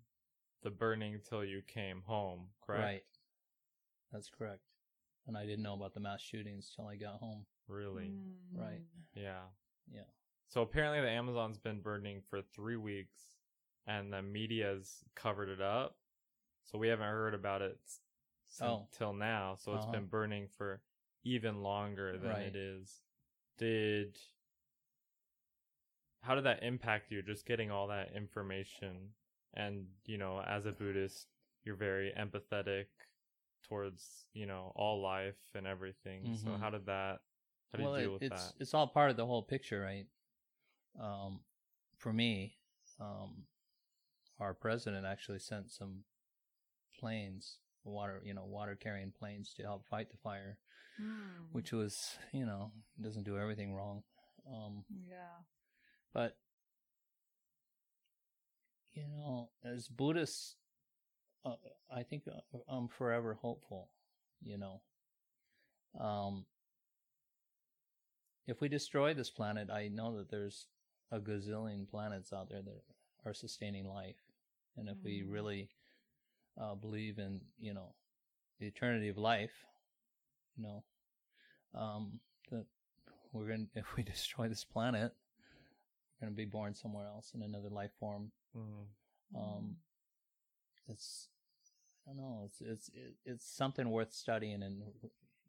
the 0.62 0.70
burning 0.70 1.20
till 1.28 1.44
you 1.44 1.62
came 1.66 2.02
home, 2.06 2.48
correct? 2.60 2.82
Right. 2.82 3.04
That's 4.12 4.28
correct. 4.30 4.62
And 5.26 5.36
I 5.36 5.44
didn't 5.44 5.62
know 5.62 5.74
about 5.74 5.94
the 5.94 6.00
mass 6.00 6.20
shootings 6.20 6.72
till 6.74 6.86
I 6.86 6.96
got 6.96 7.20
home. 7.20 7.44
Really? 7.68 8.12
Right. 8.54 8.80
Mm. 8.80 9.22
Yeah. 9.22 9.42
Yeah. 9.92 10.00
So 10.48 10.62
apparently 10.62 11.00
the 11.00 11.10
Amazon's 11.10 11.58
been 11.58 11.80
burning 11.80 12.22
for 12.30 12.40
three 12.40 12.76
weeks, 12.76 13.36
and 13.86 14.12
the 14.12 14.22
media's 14.22 15.04
covered 15.14 15.48
it 15.48 15.60
up. 15.60 15.96
So 16.64 16.78
we 16.78 16.88
haven't 16.88 17.06
heard 17.06 17.34
about 17.34 17.62
it 17.62 17.78
s- 17.84 18.00
Oh. 18.60 18.80
until 18.90 19.12
now. 19.12 19.54
So 19.56 19.74
it's 19.74 19.84
Uh-huh. 19.84 19.92
been 19.92 20.06
burning 20.06 20.48
for 20.48 20.80
even 21.24 21.62
longer 21.62 22.18
than 22.18 22.30
Right. 22.30 22.46
it 22.46 22.56
is. 22.56 23.02
Did 23.58 24.18
how 26.22 26.34
did 26.34 26.44
that 26.44 26.62
impact 26.62 27.10
you? 27.10 27.22
Just 27.22 27.46
getting 27.46 27.70
all 27.70 27.86
that 27.88 28.12
information, 28.12 29.14
and 29.54 29.86
you 30.06 30.18
know, 30.18 30.40
as 30.42 30.66
a 30.66 30.72
Buddhist, 30.72 31.28
you're 31.64 31.76
very 31.76 32.12
empathetic 32.12 32.86
towards 33.62 34.26
you 34.32 34.46
know 34.46 34.72
all 34.74 35.00
life 35.00 35.38
and 35.54 35.66
everything. 35.66 36.34
So 36.36 36.50
Mhm. 36.50 36.58
how 36.58 36.70
did 36.70 36.86
that? 36.86 37.20
How 37.72 37.76
did 37.78 37.82
well, 37.84 37.94
you 37.98 38.02
deal 38.04 38.10
it- 38.10 38.12
with 38.14 38.22
it's 38.32 38.52
that? 38.52 38.60
it's 38.60 38.74
all 38.74 38.88
part 38.88 39.10
of 39.10 39.16
the 39.16 39.26
whole 39.26 39.42
picture, 39.42 39.80
right? 39.80 40.08
Um, 40.96 41.44
for 41.96 42.12
me, 42.12 42.58
um, 42.98 43.46
our 44.38 44.54
president 44.54 45.06
actually 45.06 45.38
sent 45.38 45.70
some 45.70 46.04
planes, 46.94 47.60
water, 47.86 48.20
you 48.24 48.34
know, 48.34 48.44
water 48.44 48.76
carrying 48.76 49.12
planes 49.12 49.52
to 49.54 49.62
help 49.62 49.86
fight 49.86 50.10
the 50.10 50.16
fire, 50.18 50.58
Mm. 51.00 51.52
which 51.52 51.72
was, 51.72 52.16
you 52.32 52.46
know, 52.46 52.72
doesn't 53.00 53.24
do 53.24 53.38
everything 53.38 53.74
wrong. 53.74 54.02
Um, 54.46 54.84
yeah. 55.08 55.42
but 56.12 56.36
you 58.94 59.04
know, 59.08 59.50
as 59.64 59.88
Buddhists, 59.88 60.56
uh, 61.44 61.56
I 61.90 62.02
think 62.02 62.24
uh, 62.28 62.58
I'm 62.68 62.88
forever 62.88 63.34
hopeful. 63.34 63.90
You 64.42 64.58
know, 64.58 64.80
um, 65.98 66.46
if 68.46 68.60
we 68.60 68.68
destroy 68.68 69.14
this 69.14 69.30
planet, 69.30 69.70
I 69.70 69.88
know 69.88 70.16
that 70.16 70.30
there's 70.30 70.66
a 71.10 71.18
gazillion 71.18 71.88
planets 71.88 72.32
out 72.32 72.48
there 72.48 72.62
that 72.62 72.82
are 73.24 73.34
sustaining 73.34 73.86
life, 73.86 74.16
and 74.76 74.88
if 74.88 74.96
we 75.04 75.22
Mhm. 75.22 75.30
really 75.30 75.70
uh, 76.60 76.74
believe 76.74 77.18
in, 77.18 77.40
you 77.58 77.74
know, 77.74 77.94
the 78.58 78.66
eternity 78.66 79.08
of 79.08 79.18
life, 79.18 79.52
you 80.56 80.62
know, 80.64 80.84
um, 81.74 82.20
that 82.50 82.64
we're 83.32 83.46
going 83.48 83.68
to, 83.74 83.78
if 83.80 83.96
we 83.96 84.02
destroy 84.02 84.48
this 84.48 84.64
planet, 84.64 85.12
we're 86.20 86.26
going 86.26 86.34
to 86.34 86.36
be 86.36 86.46
born 86.46 86.74
somewhere 86.74 87.06
else 87.06 87.32
in 87.34 87.42
another 87.42 87.68
life 87.68 87.90
form. 88.00 88.30
Mm. 88.56 89.38
Um, 89.38 89.76
it's, 90.88 91.28
I 92.06 92.10
don't 92.12 92.18
know, 92.18 92.42
it's, 92.46 92.60
it's, 92.60 92.90
it's 93.24 93.56
something 93.56 93.90
worth 93.90 94.12
studying 94.12 94.62
and, 94.62 94.82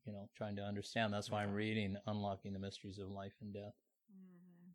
you 0.06 0.12
know, 0.12 0.28
trying 0.36 0.56
to 0.58 0.64
understand. 0.64 1.14
That's 1.14 1.30
why 1.30 1.44
I'm 1.44 1.54
reading 1.54 1.96
Unlocking 2.08 2.54
the 2.54 2.60
Mysteries 2.60 2.98
of 2.98 3.10
Life 3.10 3.34
and 3.42 3.54
Death, 3.54 3.76
Mhm. 4.12 4.74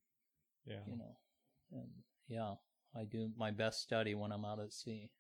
Yeah. 0.65 0.81
you 0.87 0.97
know, 0.97 1.17
and 1.73 1.89
yeah, 2.29 2.55
I 2.95 3.05
do 3.05 3.31
my 3.37 3.51
best 3.51 3.83
study 3.83 4.15
when 4.15 4.31
I'm 4.33 4.45
out 4.45 4.61
at 4.61 4.73
sea. 4.73 5.11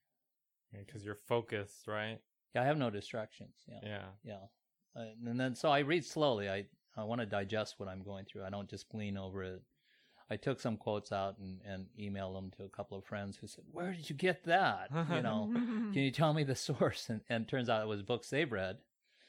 Because 0.78 1.04
you're 1.04 1.14
focused, 1.14 1.86
right? 1.86 2.18
Yeah, 2.54 2.62
I 2.62 2.64
have 2.66 2.78
no 2.78 2.90
distractions. 2.90 3.54
Yeah. 3.68 3.80
Yeah. 3.82 4.04
Yeah. 4.24 4.38
Uh, 4.96 5.06
and 5.26 5.38
then 5.40 5.54
so 5.54 5.70
I 5.70 5.80
read 5.80 6.04
slowly. 6.04 6.48
I 6.50 6.66
I 6.96 7.04
want 7.04 7.20
to 7.20 7.26
digest 7.26 7.74
what 7.78 7.88
I'm 7.88 8.02
going 8.02 8.24
through. 8.26 8.44
I 8.44 8.50
don't 8.50 8.68
just 8.68 8.88
glean 8.90 9.16
over 9.16 9.42
it. 9.42 9.62
I 10.30 10.36
took 10.36 10.60
some 10.60 10.76
quotes 10.76 11.12
out 11.12 11.38
and 11.38 11.60
and 11.66 11.86
emailed 11.98 12.34
them 12.34 12.50
to 12.58 12.64
a 12.64 12.68
couple 12.68 12.96
of 12.98 13.04
friends 13.04 13.36
who 13.38 13.46
said, 13.46 13.64
"Where 13.70 13.92
did 13.92 14.08
you 14.10 14.16
get 14.16 14.44
that? 14.44 14.90
You 15.10 15.22
know, 15.22 15.50
can 15.54 16.02
you 16.02 16.10
tell 16.10 16.32
me 16.34 16.44
the 16.44 16.54
source?" 16.56 17.08
And 17.08 17.20
and 17.28 17.44
it 17.44 17.48
turns 17.48 17.68
out 17.70 17.82
it 17.82 17.88
was 17.88 18.02
books 18.02 18.28
they've 18.30 18.50
read. 18.50 18.78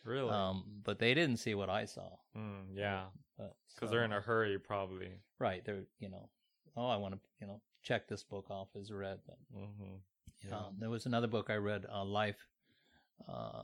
Really? 0.05 0.31
Um, 0.31 0.65
but 0.83 0.99
they 0.99 1.13
didn't 1.13 1.37
see 1.37 1.55
what 1.55 1.69
I 1.69 1.85
saw. 1.85 2.09
mm, 2.37 2.65
yeah. 2.73 3.05
But 3.37 3.55
Because 3.73 3.87
so- 3.89 3.91
they're 3.91 4.03
in 4.03 4.11
a 4.11 4.19
hurry, 4.19 4.59
probably. 4.59 5.11
right. 5.39 5.63
They're 5.63 5.83
you 5.99 6.09
know, 6.09 6.29
oh, 6.75 6.87
I 6.87 6.97
want 6.97 7.13
to 7.15 7.19
you 7.39 7.47
know 7.47 7.61
check 7.83 8.07
this 8.09 8.23
book 8.23 8.47
off 8.49 8.67
as 8.77 8.91
read. 8.91 9.19
But 9.25 9.37
hmm 9.53 9.95
Yeah. 10.41 10.63
there 10.79 10.89
was 10.89 11.05
another 11.05 11.27
book 11.27 11.49
I 11.49 11.55
read, 11.55 11.85
uh, 11.91 12.03
Life. 12.03 12.37
Uh, 13.27 13.63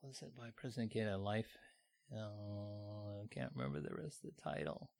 what 0.00 0.08
was 0.08 0.22
it 0.22 0.34
by 0.36 0.50
President 0.56 0.92
Ikeda? 0.92 1.22
Life. 1.22 1.56
Uh, 2.12 3.22
I 3.22 3.26
can't 3.30 3.52
remember 3.54 3.80
the 3.80 3.94
rest 3.94 4.24
of 4.24 4.30
the 4.34 4.40
title. 4.42 4.90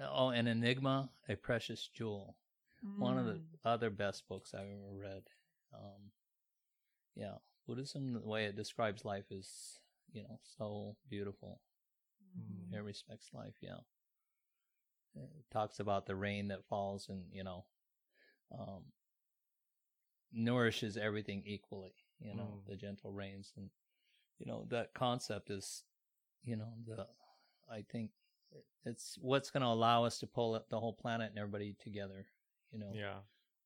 Oh, 0.00 0.28
an 0.30 0.46
enigma, 0.46 1.10
a 1.28 1.34
precious 1.36 1.88
jewel. 1.88 2.36
One 2.98 3.18
of 3.18 3.26
the 3.26 3.32
Mm. 3.40 3.58
other 3.64 3.90
best 3.90 4.28
books 4.28 4.54
I've 4.54 4.68
ever 4.70 4.94
read. 4.94 5.24
Um, 5.72 6.12
yeah, 7.16 7.38
Buddhism, 7.66 8.12
the 8.12 8.20
way 8.20 8.44
it 8.46 8.54
describes 8.56 9.04
life 9.04 9.30
is, 9.32 9.80
you 10.12 10.22
know, 10.22 10.38
so 10.42 10.96
beautiful. 11.08 11.60
Mhm. 12.36 12.72
It 12.72 12.78
respects 12.78 13.34
life. 13.34 13.56
Yeah. 13.60 13.80
It 15.16 15.50
talks 15.50 15.80
about 15.80 16.06
the 16.06 16.14
rain 16.14 16.48
that 16.48 16.64
falls 16.66 17.08
and 17.08 17.32
you 17.32 17.42
know, 17.42 17.66
um, 18.52 18.92
nourishes 20.32 20.96
everything 20.96 21.42
equally. 21.46 21.94
You 22.20 22.34
know, 22.34 22.60
Mm. 22.64 22.66
the 22.66 22.76
gentle 22.76 23.12
rains 23.12 23.52
and 23.56 23.70
you 24.38 24.46
know 24.46 24.66
that 24.70 24.92
concept 24.94 25.50
is, 25.50 25.84
you 26.44 26.56
know, 26.56 26.72
the 26.86 27.06
I 27.70 27.82
think 27.82 28.10
it's 28.84 29.18
what's 29.20 29.50
going 29.50 29.62
to 29.62 29.68
allow 29.68 30.04
us 30.04 30.18
to 30.20 30.26
pull 30.26 30.54
up 30.54 30.68
the 30.68 30.80
whole 30.80 30.92
planet 30.94 31.30
and 31.30 31.38
everybody 31.38 31.74
together. 31.74 32.26
You 32.72 32.78
know, 32.80 32.92
Yeah. 32.94 33.20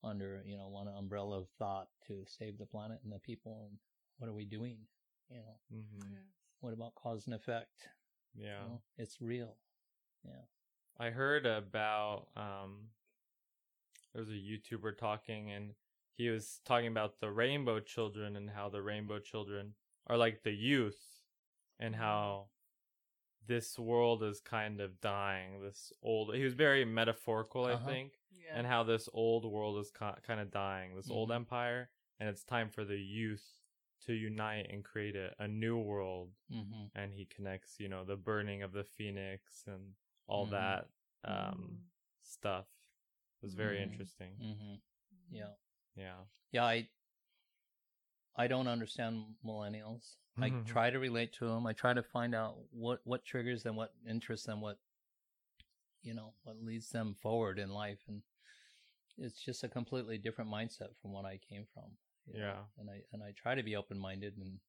under 0.05 0.43
you 0.45 0.57
know 0.57 0.69
one 0.69 0.89
umbrella 0.89 1.39
of 1.39 1.49
thought 1.59 1.89
to 2.09 2.25
save 2.27 2.59
the 2.59 2.67
planet 2.67 3.01
and 3.05 3.13
the 3.13 3.19
people. 3.21 3.67
And 3.69 3.79
what 4.19 4.29
are 4.29 4.35
we 4.35 4.45
doing? 4.45 4.79
You 5.31 5.37
know, 5.39 5.59
hmm 5.71 6.13
Yes. 6.13 6.21
what 6.61 6.73
about 6.73 6.95
cause 6.95 7.27
and 7.27 7.35
effect? 7.35 7.89
Yeah. 8.35 8.63
You 8.65 8.69
know, 8.71 8.83
it's 8.99 9.21
real. 9.21 9.57
Yeah, 10.25 10.45
I 10.99 11.11
heard 11.11 11.47
about 11.47 12.29
um 12.37 12.91
there 14.13 14.21
was 14.23 14.31
a 14.31 14.33
YouTuber 14.33 14.99
talking 14.99 15.51
and 15.53 15.75
he 16.17 16.29
was 16.29 16.61
talking 16.65 16.89
about 16.89 17.19
the 17.21 17.31
rainbow 17.31 17.81
children 17.81 18.37
and 18.37 18.51
how 18.51 18.69
the 18.69 18.83
rainbow 18.83 19.19
children 19.19 19.75
are 20.07 20.17
like 20.17 20.43
the 20.43 20.53
youth 20.53 21.23
and 21.79 21.95
how 21.97 22.49
this 23.47 23.79
world 23.79 24.23
is 24.23 24.41
kind 24.41 24.81
of 24.81 25.01
dying 25.01 25.61
this 25.61 25.93
old 26.03 26.35
he 26.35 26.45
was 26.45 26.55
very 26.55 26.85
metaphorical 26.85 27.65
i 27.65 27.73
Uh-huh. 27.73 27.89
think 27.91 28.13
Yeah. 28.31 28.57
and 28.59 28.67
how 28.67 28.83
this 28.85 29.09
old 29.13 29.45
world 29.45 29.79
is 29.79 29.91
ki- 29.91 30.21
kind 30.23 30.41
of 30.41 30.51
dying 30.51 30.95
this 30.95 31.11
old 31.11 31.31
Mhm. 31.31 31.37
empire 31.37 31.91
and 32.21 32.29
it's 32.29 32.45
time 32.45 32.71
for 32.71 32.85
the 32.85 32.99
youth 33.01 33.61
to 34.03 34.13
unite 34.13 34.67
and 34.71 34.85
create 34.85 35.17
a, 35.17 35.35
a 35.43 35.49
new 35.49 35.77
world 35.79 36.35
Mm-hmm. 36.51 36.87
and 36.95 37.13
he 37.15 37.25
connects 37.27 37.81
you 37.81 37.89
know 37.89 38.05
the 38.05 38.17
burning 38.17 38.63
of 38.63 38.73
the 38.73 38.85
phoenix 38.85 39.65
and 39.67 39.95
all 40.27 40.47
Mhm. 40.47 40.51
that 40.51 40.89
um 41.25 41.59
Mhm. 41.59 41.83
stuff 42.21 42.69
it 43.41 43.43
was 43.47 43.55
very 43.55 43.79
Mhm. 43.79 43.83
interesting 43.91 44.37
Mm-hmm. 44.37 44.75
Mm-hmm. 44.75 45.35
Yeah. 45.37 45.55
Yeah 45.97 46.17
Yeah. 46.53 46.65
I 46.65 46.89
I 48.35 48.47
don't 48.47 48.67
understand 48.69 49.37
millennials. 49.45 50.17
I 50.39 50.49
Mhm. 50.51 50.67
try 50.67 50.89
to 50.91 50.99
relate 50.99 51.35
to 51.35 51.47
them. 51.47 51.67
I 51.67 51.75
try 51.75 51.93
to 51.93 52.03
find 52.03 52.35
out 52.35 52.57
what 52.71 53.01
what 53.07 53.25
triggers 53.25 53.63
them, 53.63 53.77
what 53.77 53.95
interests 54.09 54.47
them, 54.47 54.61
what 54.61 54.79
you 56.03 56.15
know, 56.15 56.35
what 56.43 56.57
leads 56.63 56.91
them 56.91 57.15
forward 57.15 57.59
in 57.59 57.71
life, 57.71 58.01
and 58.09 58.23
it's 59.19 59.41
just 59.45 59.63
a 59.63 59.69
completely 59.69 60.19
different 60.19 60.51
mindset 60.51 60.97
from 61.01 61.13
what 61.13 61.25
I 61.25 61.39
came 61.39 61.67
from. 61.67 61.97
you 62.27 62.35
know. 62.35 62.47
Yeah. 62.47 62.65
And 62.79 62.89
I 62.91 63.03
and 63.13 63.23
I 63.23 63.33
try 63.33 63.55
to 63.55 63.63
be 63.63 63.77
open 63.77 63.99
minded 63.99 64.37
and 64.39 64.61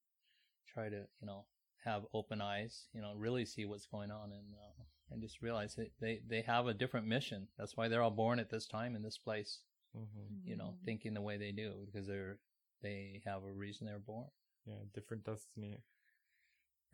try 0.67 0.89
to 0.89 1.07
you 1.19 1.27
know 1.27 1.45
have 1.85 2.05
open 2.13 2.41
eyes. 2.41 2.87
You 2.93 3.01
know, 3.01 3.13
really 3.15 3.45
see 3.45 3.65
what's 3.65 3.85
going 3.87 4.11
on 4.11 4.31
and. 4.33 4.55
Uh, 4.55 4.83
and 5.09 5.21
just 5.21 5.41
realize 5.43 5.75
that 5.75 5.91
they, 5.99 6.21
they 6.25 6.41
have 6.41 6.65
a 6.65 6.73
different 6.73 7.05
mission. 7.05 7.47
That's 7.57 7.77
why 7.77 7.87
they're 7.87 8.01
all 8.01 8.09
born 8.09 8.39
at 8.39 8.49
this 8.49 8.65
time 8.65 8.95
in 8.95 9.03
this 9.03 9.17
place. 9.17 9.59
Hmm 9.93 10.27
you 10.45 10.55
know, 10.55 10.75
Mhm. 10.75 10.85
thinking 10.85 11.13
the 11.13 11.21
way 11.21 11.37
they 11.37 11.51
do 11.51 11.85
because 11.85 12.07
they're 12.07 12.39
they 12.81 13.21
have 13.25 13.43
a 13.43 13.51
reason 13.51 13.87
they're 13.87 13.99
born. 13.99 14.29
yeah 14.65 14.83
different 14.93 15.23
destiny 15.23 15.77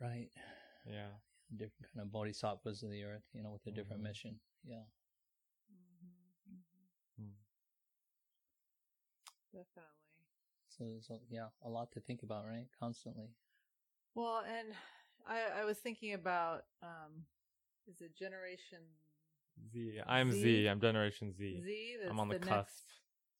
Right. 0.00 0.30
yeah 0.86 1.10
Different 1.56 1.92
kind 1.92 2.02
of 2.02 2.12
bodhisattvas 2.12 2.82
of 2.84 2.90
the 2.90 3.02
earth, 3.04 3.24
you 3.34 3.42
know, 3.42 3.50
with 3.50 3.66
a 3.66 3.72
different 3.72 4.02
Mhm. 4.02 4.04
mission. 4.04 4.40
Yeah. 4.64 4.84
Mm. 7.20 7.30
Definitely. 9.52 9.94
So, 10.68 11.00
so 11.00 11.20
yeah, 11.28 11.48
a 11.62 11.68
lot 11.68 11.92
to 11.92 12.00
think 12.00 12.22
about, 12.22 12.46
right? 12.46 12.66
Constantly. 12.78 13.30
Well, 14.14 14.42
and 14.46 14.68
I 15.26 15.60
I 15.60 15.64
was 15.64 15.78
thinking 15.78 16.14
about 16.14 16.64
um, 16.82 17.24
is 17.86 18.00
it 18.00 18.16
Generation 18.16 18.78
z 19.72 20.00
i'm 20.06 20.32
z, 20.32 20.40
Z? 20.42 20.68
i'm 20.68 20.80
generation 20.80 21.32
z 21.32 21.60
Z? 21.62 21.96
That's 22.00 22.10
i'm 22.10 22.20
on 22.20 22.28
the, 22.28 22.34
next- 22.38 22.48
cusp 22.48 22.86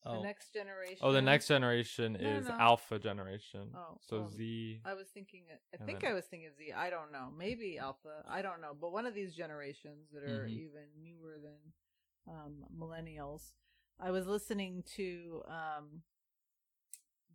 The 0.03 0.09
Oh, 0.09 0.23
next 0.23 0.51
generation. 0.53 0.97
oh 1.01 1.11
the 1.11 1.21
next 1.21 1.47
generation 1.47 2.17
No, 2.19 2.29
is 2.37 2.47
no. 2.47 2.55
alpha 2.69 2.97
generation 2.99 3.69
Oh, 3.75 3.97
so 4.01 4.27
z 4.35 4.81
I 4.83 4.93
was 4.95 5.07
thinking. 5.13 5.43
I 5.73 5.77
think 5.85 5.99
then- 6.01 6.11
I 6.11 6.13
was 6.15 6.25
thinking 6.25 6.47
of 6.49 6.55
Z. 6.57 6.73
I 6.73 6.89
don't 6.89 7.11
know. 7.11 7.27
Maybe 7.37 7.77
Alpha. 7.77 8.23
I 8.27 8.41
don't 8.41 8.61
know. 8.61 8.73
But 8.73 8.91
one 8.91 9.05
of 9.05 9.13
these 9.13 9.35
generations 9.35 10.09
that 10.13 10.23
are 10.23 10.45
Mhm. 10.47 10.57
even 10.65 10.85
newer 11.07 11.35
than 11.47 11.61
um, 12.35 12.65
millennials. 12.81 13.51
I 13.99 14.09
was 14.11 14.25
listening 14.25 14.83
to 14.97 15.43
um, 15.47 16.01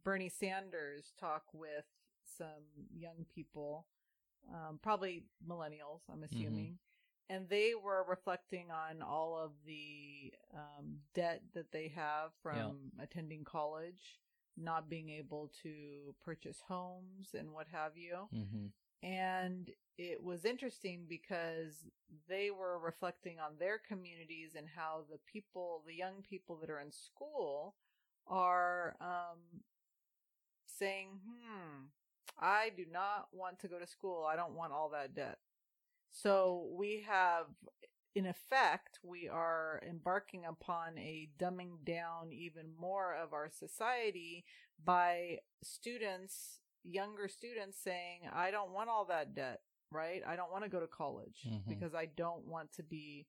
Bernie 0.05 0.29
Sanders 0.29 1.13
talk 1.19 1.45
with 1.53 1.85
some 2.25 2.65
young 2.97 3.27
people, 3.35 3.87
um, 4.53 4.79
probably 4.83 5.25
millennials. 5.47 6.03
I'm 6.13 6.23
assuming, 6.25 6.79
and 7.29 7.49
they 7.49 7.73
were 7.75 8.05
reflecting 8.09 8.67
on 8.71 9.03
all 9.03 9.37
of 9.43 9.53
the 9.67 10.33
um, 10.55 10.99
debt 11.15 11.43
that 11.55 11.73
they 11.73 11.93
have 11.95 12.31
from 12.43 12.77
attending 13.03 13.45
college, 13.45 14.21
not 14.57 14.89
being 14.89 15.11
able 15.11 15.51
to 15.63 16.15
purchase 16.25 16.63
homes 16.69 17.35
and 17.35 17.53
what 17.53 17.67
have 17.73 17.97
you. 17.97 18.29
Mm-hmm. 18.35 18.67
And 19.07 19.71
it 19.99 20.23
was 20.23 20.45
interesting 20.45 21.05
because 21.09 21.87
they 22.29 22.51
were 22.51 22.79
reflecting 22.79 23.39
on 23.41 23.53
their 23.59 23.79
communities 23.79 24.55
and 24.57 24.67
how 24.75 25.05
the 25.11 25.19
people, 25.31 25.83
the 25.87 25.95
young 25.95 26.23
people 26.29 26.57
that 26.61 26.71
are 26.71 26.81
in 26.81 26.93
school, 26.93 27.75
are 28.27 28.97
um, 29.01 29.63
saying, 30.67 31.09
hmm, 31.25 31.85
I 32.39 32.71
do 32.77 32.85
not 32.91 33.29
want 33.33 33.59
to 33.61 33.69
go 33.69 33.79
to 33.79 33.87
school. 33.87 34.27
I 34.31 34.37
don't 34.37 34.55
want 34.55 34.73
all 34.73 34.91
that 34.91 35.15
debt. 35.15 35.39
So 36.11 36.69
we 36.73 37.05
have, 37.07 37.47
in 38.15 38.27
effect, 38.27 38.99
we 39.03 39.29
are 39.29 39.83
embarking 39.89 40.45
upon 40.45 40.99
a 40.99 41.29
dumbing 41.39 41.85
down 41.85 42.33
even 42.33 42.73
more 42.79 43.15
of 43.15 43.33
our 43.33 43.51
society 43.51 44.45
by 44.83 45.39
students, 45.63 46.61
younger 46.83 47.29
students 47.29 47.79
saying, 47.83 48.21
I 48.33 48.51
don't 48.51 48.73
want 48.73 48.89
all 48.89 49.05
that 49.07 49.35
debt, 49.35 49.61
right? 49.91 50.23
I 50.27 50.37
don't 50.37 50.51
want 50.51 50.65
to 50.65 50.71
go 50.71 50.81
to 50.81 50.87
college 50.87 51.43
Mhm. 51.47 51.69
because 51.69 51.95
I 51.95 52.07
don't 52.07 52.47
want 52.47 52.73
to 52.75 52.83
be 52.83 53.27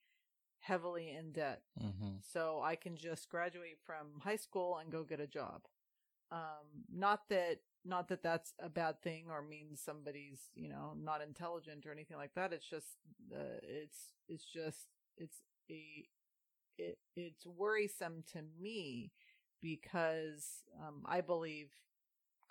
heavily 0.60 1.12
in 1.12 1.31
debt. 1.34 1.62
Mm-hmm. 1.79 2.17
So 2.22 2.62
I 2.62 2.75
can 2.75 2.96
just 2.98 3.29
graduate 3.29 3.79
from 3.86 4.19
high 4.22 4.36
school 4.38 4.77
and 4.77 4.91
go 4.91 5.03
get 5.03 5.19
a 5.19 5.27
job. 5.27 5.62
Um, 6.31 6.86
not 6.91 7.29
that, 7.29 7.60
not 7.88 8.10
that 8.10 8.24
that's 8.24 8.53
a 8.62 8.70
bad 8.70 9.01
thing 9.01 9.25
or 9.29 9.41
means 9.41 9.82
somebody's, 9.82 10.50
you 10.56 10.70
know, 10.70 10.94
not 10.98 11.22
intelligent 11.22 11.86
or 11.86 11.91
anything 11.91 12.17
like 12.17 12.34
that. 12.36 12.53
It's 12.53 12.70
just, 12.70 12.98
uh, 13.34 13.60
it's, 13.63 14.12
it's 14.29 14.46
just, 14.46 14.88
it's 15.17 15.41
a, 15.72 16.06
it, 16.77 16.98
it's 17.15 17.46
worrisome 17.46 18.24
to 18.34 18.39
me 18.62 19.12
because, 19.62 20.63
um, 20.86 21.03
I 21.06 21.22
believe 21.22 21.70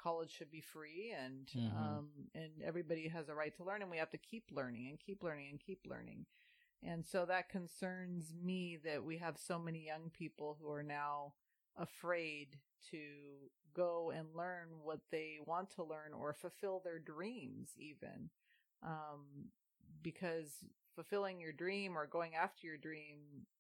college 0.01 0.31
should 0.31 0.51
be 0.51 0.61
free 0.61 1.13
and, 1.19 1.49
Mhm. 1.49 1.77
um, 1.77 2.09
and 2.35 2.63
everybody 2.65 3.09
has 3.09 3.29
a 3.29 3.35
right 3.35 3.55
to 3.57 3.65
learn 3.65 3.83
and 3.83 3.91
we 3.91 3.99
have 3.99 4.11
to 4.11 4.19
keep 4.19 4.51
learning 4.53 4.89
and 4.89 5.01
keep 5.01 5.23
learning 5.23 5.49
and 5.51 5.61
keep 5.61 5.87
learning. 5.87 6.27
And 6.83 7.05
so 7.07 7.25
that 7.27 7.49
concerns 7.49 8.33
me 8.35 8.77
that 8.85 9.05
we 9.05 9.19
have 9.19 9.39
so 9.39 9.59
many 9.59 9.85
young 9.85 10.11
people 10.11 10.57
who 10.61 10.71
are 10.71 10.83
now 10.83 11.35
afraid 11.79 12.59
to 12.91 12.99
go 13.75 14.11
and 14.15 14.27
learn 14.35 14.69
what 14.83 15.01
they 15.11 15.39
want 15.45 15.71
to 15.73 15.83
learn 15.85 16.13
or 16.19 16.33
fulfill 16.33 16.81
their 16.85 16.99
dreams, 16.99 17.71
even. 17.79 18.31
Um, 18.83 19.51
because 20.03 20.65
fulfilling 20.95 21.41
your 21.41 21.53
dream 21.53 21.97
or 21.97 22.07
going 22.07 22.35
after 22.35 22.67
your 22.67 22.77
dream 22.79 23.19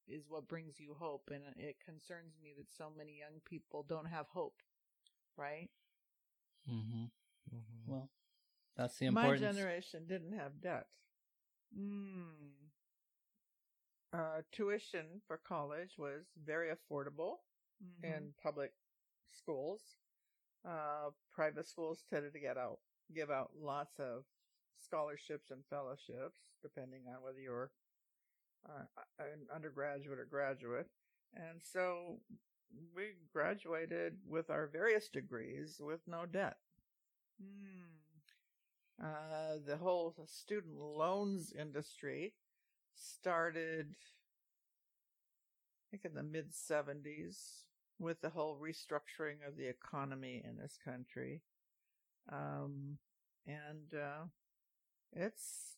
is 0.08 0.25
what 0.28 0.49
brings 0.49 0.78
you 0.80 0.94
hope. 0.99 1.30
And 1.32 1.42
it 1.56 1.76
concerns 1.85 2.35
me 2.42 2.54
that 2.56 2.70
so 2.76 2.90
many 2.96 3.18
young 3.18 3.40
people 3.44 3.85
don't 3.88 4.06
have 4.06 4.26
hope, 4.28 4.62
right? 5.37 5.68
Mm-hmm. 6.68 7.04
Mhm. 7.54 7.87
Well, 7.87 8.11
that's 8.76 8.99
the 8.99 9.06
My 9.11 9.32
generation 9.32 10.06
didn't 10.06 10.32
have 10.38 10.61
debt. 10.61 10.87
Mm. 11.76 12.52
Uh, 14.12 14.42
tuition 14.52 15.20
for 15.26 15.37
college 15.38 15.99
was 15.99 16.25
very 16.44 16.70
affordable 16.75 17.38
Mhm. 17.83 18.04
in 18.04 18.35
public 18.42 18.73
schools. 19.30 19.99
Uh, 20.64 21.11
private 21.33 21.66
schools 21.66 22.04
tended 22.11 22.33
to 22.33 22.40
get 22.40 22.56
out, 22.56 22.80
give 23.14 23.30
out 23.30 23.50
lots 23.56 23.99
of 24.00 24.25
scholarships 24.78 25.50
and 25.50 25.64
fellowships, 25.66 26.54
depending 26.62 27.06
on 27.09 27.23
whether 27.23 27.40
you're 27.40 27.71
uh, 28.68 28.85
an 29.18 29.47
undergraduate 29.54 30.18
or 30.18 30.25
graduate. 30.25 30.90
And 31.35 31.62
so 31.62 32.21
we 32.95 33.14
graduated 33.33 34.18
with 34.26 34.50
our 34.50 34.66
various 34.66 35.09
degrees 35.09 35.80
with 35.80 36.00
no 36.06 36.26
debt. 36.26 36.56
Mm. 37.40 38.01
Uh, 39.03 39.59
the 39.66 39.77
whole 39.77 40.14
student 40.27 40.79
loans 40.79 41.53
industry 41.53 42.35
started, 42.94 43.94
think, 45.96 46.04
in 46.04 46.14
the 46.14 46.22
mid 46.22 46.52
70s 46.52 47.62
with 47.98 48.20
the 48.20 48.30
whole 48.30 48.59
restructuring 48.61 49.46
of 49.46 49.56
the 49.56 49.66
economy 49.68 50.42
in 50.44 50.56
this 50.59 50.76
country. 50.85 51.42
Um, 52.30 52.98
and 53.46 53.94
uh, 53.94 54.24
it's 55.12 55.76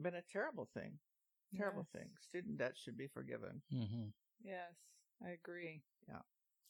been 0.00 0.14
a 0.14 0.22
terrible 0.32 0.68
thing. 0.72 0.98
Terrible 1.56 1.86
Yes. 1.94 2.02
thing. 2.02 2.10
Student 2.20 2.58
debt 2.58 2.72
should 2.76 2.96
be 2.96 3.06
forgiven. 3.08 3.62
Mm-hmm. 3.72 4.08
Yes, 4.44 4.74
I 5.24 5.30
agree. 5.30 5.82
Yeah. 6.08 6.20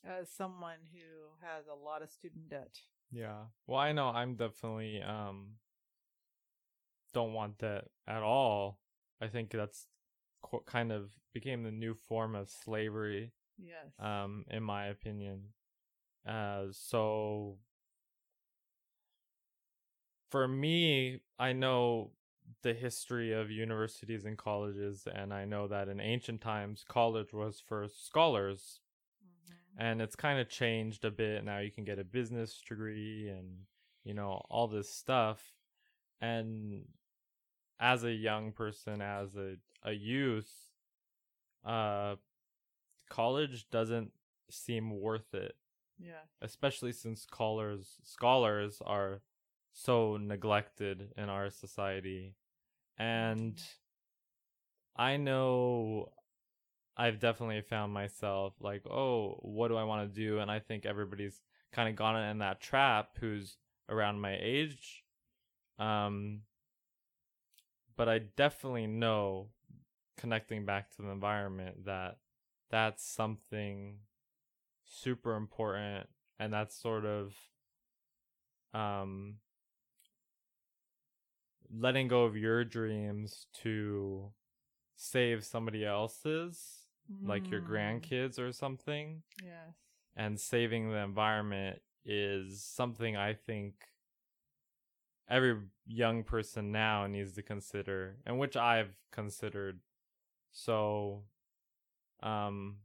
As 0.05 0.31
someone 0.31 0.79
who 0.93 1.47
has 1.47 1.67
a 1.67 1.75
lot 1.75 2.03
of 2.03 2.11
student 2.11 2.49
debt. 2.49 2.79
Yeah. 3.11 3.45
Well, 3.67 3.79
I 3.81 3.93
know 3.93 4.09
I'm 4.09 4.37
definitely 4.37 5.03
um 5.03 5.57
don't 7.13 7.33
want 7.33 7.59
that 7.59 7.85
at 8.07 8.23
all. 8.23 8.79
I 9.21 9.27
think 9.29 9.51
that's 9.51 9.87
qu- 10.43 10.63
kind 10.67 10.93
of 10.93 11.11
became 11.33 11.63
the 11.63 11.71
new 11.71 11.95
form 11.95 12.35
of 12.35 12.51
slavery 12.51 13.33
Yes. 13.59 13.93
um 13.99 14.45
in 14.51 14.63
my 14.63 14.87
opinion. 14.87 15.53
Uh 16.27 16.67
so 16.73 17.59
for 20.31 20.47
me, 20.47 21.21
I 21.39 21.53
know 21.53 22.13
the 22.63 22.75
history 22.75 23.33
of 23.33 23.51
universities 23.51 24.25
and 24.25 24.37
colleges 24.37 25.07
and 25.13 25.33
I 25.33 25.45
know 25.45 25.69
that 25.69 25.89
in 25.89 26.01
ancient 26.01 26.41
times 26.41 26.85
college 26.89 27.33
was 27.33 27.61
for 27.61 27.87
scholars 27.89 28.81
Mhm. 29.23 29.79
and 29.79 30.03
it's 30.03 30.17
kind 30.17 30.41
of 30.41 30.49
changed 30.49 31.05
a 31.05 31.11
bit 31.11 31.45
now 31.45 31.59
you 31.59 31.71
can 31.71 31.85
get 31.85 31.99
a 31.99 32.05
business 32.05 32.61
degree 32.67 33.29
and 33.29 33.67
you 34.05 34.15
know 34.15 34.43
all 34.51 34.67
this 34.67 34.91
stuff 34.95 35.53
and 36.21 36.85
as 37.81 38.05
a 38.05 38.13
young 38.13 38.53
person 38.53 39.01
as 39.03 39.37
a, 39.37 39.57
a 39.83 39.93
youth 39.93 40.51
uh 41.65 42.17
college 43.09 43.69
doesn't 43.71 44.13
seem 44.51 44.91
worth 45.01 45.35
it. 45.35 45.55
Yes. 46.01 46.29
especially 46.41 46.93
since 46.93 47.23
scholars 47.23 47.97
scholars 48.05 48.81
are 48.87 49.21
so 49.73 50.17
neglected 50.17 51.09
in 51.17 51.29
our 51.29 51.51
society. 51.51 52.35
And 52.97 53.61
i 54.97 55.17
know 55.17 56.11
i've 56.97 57.21
definitely 57.21 57.61
found 57.63 57.93
myself 57.93 58.55
like 58.61 58.85
oh 58.87 59.39
what 59.43 59.69
do 59.69 59.77
i 59.77 59.85
want 59.85 60.13
to 60.13 60.21
do? 60.21 60.39
And 60.39 60.51
i 60.51 60.59
think 60.61 60.87
everybody's 60.87 61.43
kind 61.73 61.89
of 61.89 61.97
gone 61.97 62.17
in 62.31 62.39
that 62.39 62.61
trap 62.61 63.11
who's 63.21 63.57
around 63.89 64.21
my 64.21 64.37
age. 64.41 65.05
Um 65.79 66.43
but 67.97 68.09
i 68.09 68.19
definitely 68.19 68.87
know 68.87 69.49
connecting 70.19 70.67
back 70.67 70.91
to 70.97 71.03
the 71.03 71.11
environment 71.11 71.87
that 71.87 72.19
that's 72.71 73.05
something 73.05 73.99
super 74.85 75.37
important 75.37 76.09
and 76.41 76.53
that's 76.53 76.77
sort 76.81 77.07
of 77.07 77.35
um 78.75 79.37
letting 81.71 82.09
go 82.09 82.25
of 82.25 82.37
your 82.37 82.65
dreams 82.65 83.47
to 83.53 84.31
save 84.97 85.45
somebody 85.45 85.85
else's 85.85 86.87
like 87.25 87.51
your 87.51 87.61
Mm. 87.61 87.69
grandkids 87.69 88.39
or 88.39 88.53
something 88.53 89.23
Yes. 89.43 89.75
and 90.17 90.39
saving 90.41 90.91
the 90.91 90.99
environment 90.99 91.81
is 92.05 92.63
something 92.63 93.17
I 93.17 93.35
think 93.35 93.75
every 95.29 95.57
young 95.87 96.25
person 96.25 96.73
now 96.73 97.07
needs 97.07 97.33
to 97.35 97.43
consider 97.43 98.17
and 98.27 98.39
which 98.39 98.57
I've 98.57 98.95
considered. 99.13 99.81
So 100.59 101.25
um 102.23 102.79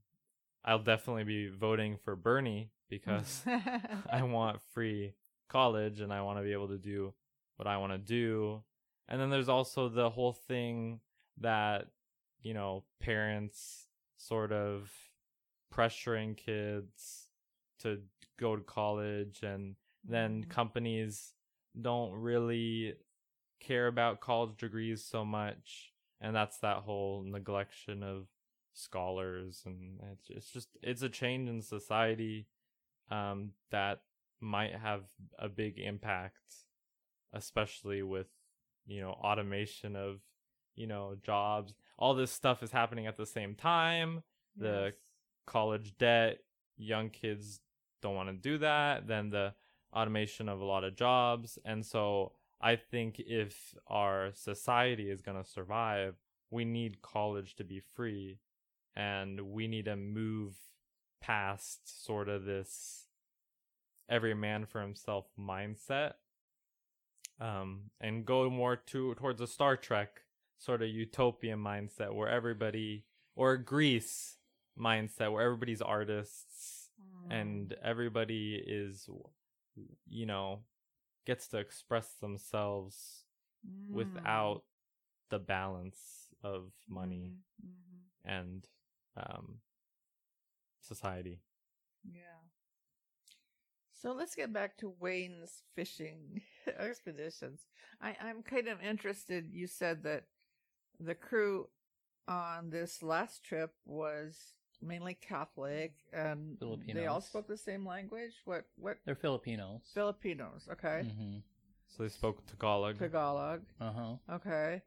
I'll 0.65 0.79
definitely 0.79 1.23
be 1.25 1.49
voting 1.49 1.97
for 2.03 2.15
Bernie 2.15 2.71
because 2.89 3.43
I 4.11 4.23
want 4.23 4.61
free 4.73 5.15
college 5.49 6.01
and 6.01 6.13
I 6.13 6.21
want 6.21 6.39
to 6.39 6.43
be 6.43 6.53
able 6.53 6.69
to 6.69 6.77
do 6.77 7.13
what 7.57 7.67
I 7.67 7.77
want 7.77 7.93
to 7.93 7.97
do. 7.99 8.63
And 9.09 9.19
then 9.21 9.29
there's 9.29 9.49
also 9.49 9.89
the 9.89 10.09
whole 10.09 10.33
thing 10.33 11.01
that, 11.39 11.87
you 12.41 12.53
know, 12.53 12.85
parents 12.99 13.87
sort 14.17 14.51
of 14.53 14.91
pressuring 15.73 16.37
kids 16.37 17.29
to 17.79 18.01
go 18.39 18.55
to 18.55 18.63
college 18.63 19.43
and 19.43 19.75
then 20.07 20.43
Mhm. 20.43 20.49
companies 20.49 21.33
don't 21.81 22.13
really 22.13 22.95
care 23.59 23.87
about 23.87 24.21
college 24.21 24.57
degrees 24.57 25.03
so 25.03 25.25
much 25.25 25.92
and 26.23 26.35
that's 26.35 26.57
that 26.59 26.77
whole 26.77 27.23
neglection 27.23 28.01
of 28.01 28.25
scholars 28.73 29.61
and 29.65 29.99
it's 30.11 30.29
it's 30.31 30.49
just 30.49 30.69
it's 30.81 31.03
a 31.03 31.09
change 31.09 31.47
in 31.47 31.61
society 31.61 32.47
um 33.11 33.51
that 33.69 34.01
might 34.41 34.73
have 34.73 35.03
a 35.37 35.47
big 35.47 35.77
impact 35.77 36.39
especially 37.33 38.01
with 38.01 38.25
you 38.87 38.99
know 38.99 39.11
automation 39.11 39.95
of 39.95 40.21
you 40.75 40.87
know 40.87 41.15
jobs 41.23 41.75
all 41.97 42.13
this 42.13 42.31
stuff 42.31 42.63
is 42.63 42.71
happening 42.71 43.07
at 43.07 43.17
the 43.17 43.25
same 43.25 43.55
time. 43.55 44.23
The 44.57 44.93
college 45.45 45.97
debt, 45.97 46.39
young 46.77 47.09
kids 47.09 47.61
don't 48.01 48.15
want 48.15 48.29
to 48.29 48.33
do 48.33 48.57
that. 48.57 49.07
Then 49.07 49.29
the 49.29 49.53
automation 49.95 50.49
of 50.49 50.59
a 50.59 50.65
lot 50.65 50.83
of 50.83 50.95
jobs. 50.95 51.57
And 51.63 51.85
so 51.85 52.33
I 52.63 52.77
think 52.77 53.19
if 53.19 53.75
our 53.87 54.31
society 54.33 55.11
is 55.11 55.21
going 55.21 55.37
to 55.37 55.49
survive, 55.49 56.15
we 56.49 56.63
need 56.63 57.01
college 57.01 57.55
to 57.57 57.65
be 57.65 57.81
free 57.93 58.39
and 58.95 59.41
we 59.41 59.67
need 59.67 59.85
to 59.85 59.97
move 59.97 60.53
past 61.21 62.05
sort 62.05 62.29
of 62.29 62.45
this 62.45 63.07
every 64.09 64.33
man 64.33 64.65
for 64.65 64.81
himself 64.81 65.25
mindset 65.39 66.13
um 67.39 67.89
and 68.01 68.25
go 68.25 68.49
more 68.49 68.75
to 68.75 69.15
towards 69.15 69.41
a 69.41 69.47
Star 69.47 69.77
Trek 69.77 70.21
sort 70.57 70.81
of 70.81 70.89
utopian 70.89 71.59
mindset 71.59 72.13
where 72.13 72.27
everybody 72.27 73.05
or 73.35 73.57
Greece 73.57 74.37
mindset 74.79 75.31
where 75.31 75.43
everybody's 75.43 75.81
artists 75.81 76.89
and 77.29 77.75
everybody 77.83 78.61
is 78.65 79.09
you 80.07 80.25
know 80.25 80.59
gets 81.25 81.47
to 81.49 81.57
express 81.57 82.13
themselves 82.15 83.23
Mm. 83.65 83.91
without 83.91 84.63
the 85.29 85.39
balance 85.39 86.29
of 86.43 86.71
money 86.89 87.33
Mhm, 87.33 87.43
mhm. 87.63 88.09
and 88.25 88.67
um 89.17 89.59
society 90.81 91.41
Yeah. 92.03 92.43
So 93.93 94.11
let's 94.11 94.35
get 94.35 94.51
back 94.53 94.77
to 94.77 94.93
Wayne's 94.99 95.63
fishing 95.75 96.41
expeditions. 96.79 97.65
I, 98.01 98.15
I'm 98.21 98.43
kind 98.43 98.67
of 98.67 98.81
interested. 98.81 99.47
You 99.51 99.67
said 99.67 100.03
that 100.03 100.25
the 100.99 101.15
crew 101.15 101.67
on 102.27 102.69
this 102.69 103.01
last 103.03 103.43
trip 103.43 103.71
was 103.85 104.53
mainly 104.83 105.15
Catholic 105.15 105.93
and 106.13 106.57
they 106.93 107.07
all 107.07 107.21
spoke 107.21 107.47
the 107.47 107.57
same 107.57 107.85
language. 107.85 108.33
What 108.45 108.65
what 108.77 108.97
They're 109.05 109.15
Filipinos. 109.15 109.81
Filipinos? 109.93 110.67
Okay, 110.71 111.03
Mm-hmm. 111.05 111.37
so 111.87 112.03
they 112.03 112.09
spoke 112.09 112.45
Tagalog 112.47 112.99
Tagalog. 112.99 113.61
Uh 113.79 113.91
huh. 113.91 114.35
Okay, 114.35 114.81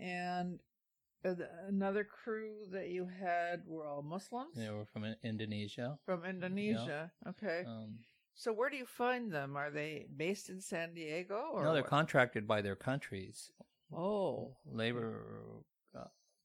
and 0.00 0.58
uh, 1.24 1.34
another 1.68 2.04
crew 2.04 2.66
that 2.72 2.88
you 2.88 3.06
had 3.06 3.62
were 3.66 3.86
all 3.86 4.02
Muslims 4.02 4.54
They 4.56 4.70
were 4.70 4.86
from 4.92 5.04
Indonesia. 5.22 5.98
from 6.04 6.24
Indonesia. 6.24 7.10
Okay, 7.28 7.64
Um, 7.66 7.98
so 8.34 8.52
where 8.52 8.68
do 8.70 8.76
you 8.76 8.86
find 8.86 9.32
them? 9.32 9.56
Are 9.56 9.70
they 9.70 10.06
based 10.16 10.50
in 10.50 10.60
San 10.60 10.94
Diego 10.94 11.40
or 11.52 11.64
no, 11.64 11.72
they're 11.72 11.82
what? 11.82 11.90
contracted 11.90 12.46
by 12.46 12.60
their 12.62 12.76
countries. 12.76 13.50
Oh, 13.94 14.56
labor 14.66 15.24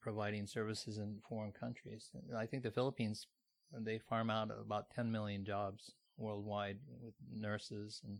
providing 0.02 0.48
services 0.48 0.98
in 0.98 1.20
foreign 1.28 1.52
countries. 1.52 2.10
I 2.36 2.46
think 2.46 2.64
the 2.64 2.72
Philippines 2.72 3.28
they 3.74 4.00
farm 4.00 4.30
out 4.30 4.52
about 4.52 4.90
10 4.90 5.12
million 5.12 5.46
jobs 5.46 5.92
worldwide 6.18 6.78
with 7.02 7.14
nurses 7.34 8.02
and 8.04 8.20